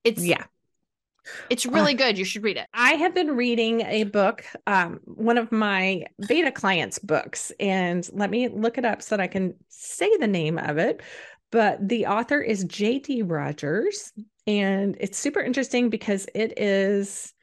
it's 0.03 0.23
Yeah. 0.23 0.45
It's 1.49 1.65
really 1.65 1.93
good 1.93 2.17
you 2.17 2.25
should 2.25 2.43
read 2.43 2.57
it 2.57 2.67
I 2.73 2.93
have 2.93 3.13
been 3.13 3.35
reading 3.35 3.81
a 3.81 4.03
book, 4.05 4.45
um, 4.65 4.99
one 5.05 5.37
of 5.37 5.51
my 5.51 6.05
beta 6.27 6.51
clients' 6.51 6.99
books, 6.99 7.51
and 7.59 8.07
let 8.13 8.29
me 8.29 8.47
look 8.47 8.77
it 8.77 8.85
up 8.85 9.01
so 9.01 9.17
that 9.17 9.23
I 9.23 9.27
can 9.27 9.53
say 9.69 10.09
the 10.17 10.27
name 10.27 10.57
of 10.57 10.77
it. 10.77 11.01
But 11.51 11.87
the 11.87 12.05
author 12.07 12.41
is 12.41 12.65
J.D. 12.65 13.23
Rogers, 13.23 14.11
and 14.45 14.97
it's 14.99 15.17
super 15.17 15.39
interesting 15.39 15.89
because 15.89 16.27
it 16.35 16.59
is, 16.59 17.33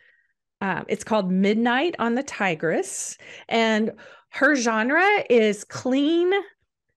um, 0.61 0.85
it's 0.88 1.05
called 1.05 1.33
Midnight 1.33 1.94
on 1.99 2.14
the 2.14 2.23
Tigris, 2.23 3.16
and 3.49 3.92
her 4.31 4.57
genre 4.57 5.07
is 5.31 5.64
clean 5.64 6.33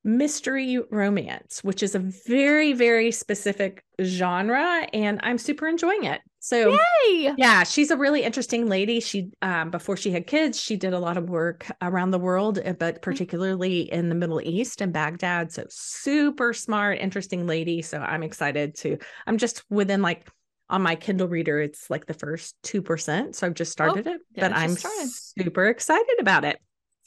mystery 0.08 0.80
romance, 0.90 1.64
which 1.64 1.84
is 1.84 1.94
a 1.94 2.00
very, 2.00 2.74
very 2.74 3.12
specific 3.12 3.84
genre, 4.02 4.88
and 4.94 5.20
I'm 5.22 5.38
super 5.38 5.68
enjoying 5.68 6.06
it. 6.06 6.22
So, 6.40 6.72
hey 6.72 7.34
yeah, 7.38 7.64
she's 7.64 7.92
a 7.92 7.98
really 7.98 8.24
interesting 8.24 8.68
lady. 8.68 9.02
She 9.02 9.32
um 9.42 9.70
before 9.70 9.98
she 9.98 10.12
had 10.12 10.26
kids, 10.28 10.60
she 10.60 10.78
did 10.78 10.94
a 10.94 11.00
lot 11.00 11.18
of 11.18 11.30
work 11.30 11.70
around 11.82 12.12
the 12.12 12.20
world, 12.20 12.60
uh, 12.64 12.74
but 12.74 13.02
particularly 13.02 13.82
in 13.92 14.08
the 14.08 14.16
Middle 14.16 14.40
East 14.42 14.80
and 14.80 14.94
Baghdad. 14.94 15.52
So 15.52 15.66
super 15.70 16.54
smart, 16.54 17.00
interesting 17.00 17.46
lady. 17.46 17.82
So 17.82 18.00
I'm 18.00 18.24
excited 18.24 18.76
to 18.76 18.98
I'm 19.26 19.38
just 19.38 19.64
within 19.70 20.02
like 20.02 20.26
on 20.70 20.82
my 20.82 20.96
Kindle 20.96 21.28
reader, 21.28 21.60
it's 21.62 21.90
like 21.90 22.06
the 22.06 22.14
first 22.14 22.56
2%. 22.64 23.36
So 23.36 23.48
I've 23.48 23.54
just 23.54 23.72
started 23.72 24.06
it, 24.06 24.22
yeah, 24.36 24.50
but 24.50 24.58
I'm 24.58 24.76
started. 24.76 25.10
super 25.10 25.68
excited 25.68 26.18
about 26.20 26.44
it. 26.44 26.60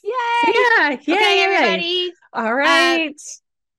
Yay 0.03 0.11
Yeah, 0.47 0.97
yeah. 1.05 1.15
okay 1.15 1.43
everybody 1.43 2.11
All 2.33 2.47
uh, 2.47 2.51
right. 2.51 3.15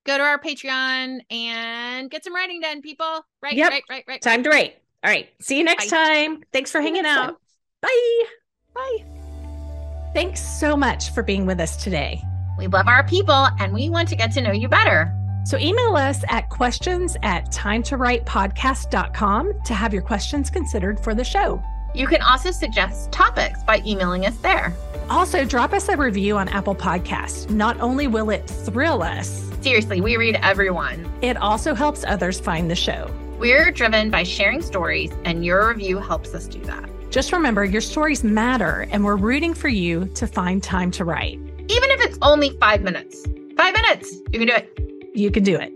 go 0.06 0.16
to 0.18 0.22
our 0.22 0.38
patreon 0.38 1.20
and 1.30 2.10
get 2.10 2.22
some 2.24 2.34
writing 2.34 2.60
done 2.60 2.80
people 2.82 3.24
right 3.42 3.54
Yep. 3.54 3.70
right 3.70 3.82
right 3.90 4.04
right 4.08 4.22
Time 4.22 4.42
to 4.44 4.50
write. 4.50 4.76
All 5.04 5.10
right. 5.10 5.28
See 5.40 5.58
you 5.58 5.64
next 5.64 5.90
Bye. 5.90 5.96
time. 5.96 6.42
Thanks 6.52 6.70
for 6.70 6.78
See 6.80 6.84
hanging 6.84 7.06
out. 7.06 7.24
time. 7.26 7.36
Bye. 7.80 8.24
bye 8.74 8.98
Thanks 10.14 10.40
so 10.40 10.76
much 10.76 11.10
for 11.14 11.22
being 11.22 11.46
with 11.46 11.58
us 11.58 11.82
today. 11.82 12.22
we 12.58 12.66
love 12.68 12.86
our 12.86 13.02
people 13.04 13.48
and 13.58 13.72
we 13.72 13.88
want 13.90 14.08
to 14.10 14.16
get 14.16 14.30
to 14.32 14.40
know 14.40 14.52
you 14.52 14.68
better 14.68 15.12
So 15.44 15.58
email 15.58 15.96
us 15.96 16.22
at 16.28 16.48
questions 16.50 17.16
at 17.22 17.50
timetowritepodcast.com 17.50 19.52
to 19.64 19.74
have 19.74 19.92
your 19.92 20.02
questions 20.02 20.50
considered 20.50 21.00
for 21.00 21.14
the 21.14 21.24
show. 21.24 21.60
You 21.94 22.06
can 22.06 22.22
also 22.22 22.50
suggest 22.50 23.12
topics 23.12 23.62
by 23.64 23.82
emailing 23.86 24.26
us 24.26 24.36
there 24.38 24.74
Also, 25.10 25.44
drop 25.44 25.72
us 25.72 25.88
a 25.88 25.96
review 25.96 26.36
on 26.36 26.48
Apple 26.48 26.74
Podcasts. 26.74 27.50
Not 27.50 27.80
only 27.80 28.06
will 28.06 28.30
it 28.30 28.48
thrill 28.48 29.02
us, 29.02 29.50
seriously 29.60 30.00
we 30.00 30.16
read 30.16 30.38
everyone 30.42 31.12
it 31.22 31.36
also 31.36 31.72
helps 31.72 32.04
others 32.04 32.40
find 32.40 32.70
the 32.70 32.74
show. 32.74 33.08
We're 33.38 33.70
driven 33.70 34.10
by 34.10 34.24
sharing 34.24 34.60
stories, 34.60 35.12
and 35.24 35.44
your 35.44 35.68
review 35.68 35.98
helps 35.98 36.34
us 36.34 36.46
do 36.46 36.60
that. 36.62 36.88
Just 37.10 37.32
remember, 37.32 37.64
your 37.64 37.80
stories 37.80 38.24
matter, 38.24 38.86
and 38.90 39.04
we're 39.04 39.16
rooting 39.16 39.54
for 39.54 39.68
you 39.68 40.06
to 40.14 40.26
find 40.26 40.62
time 40.62 40.90
to 40.92 41.04
write. 41.04 41.38
Even 41.38 41.90
if 41.90 42.00
it's 42.00 42.18
only 42.22 42.50
five 42.58 42.82
minutes, 42.82 43.24
five 43.56 43.74
minutes, 43.74 44.16
you 44.32 44.38
can 44.38 44.48
do 44.48 44.54
it. 44.54 45.12
You 45.14 45.30
can 45.30 45.44
do 45.44 45.56
it. 45.56 45.72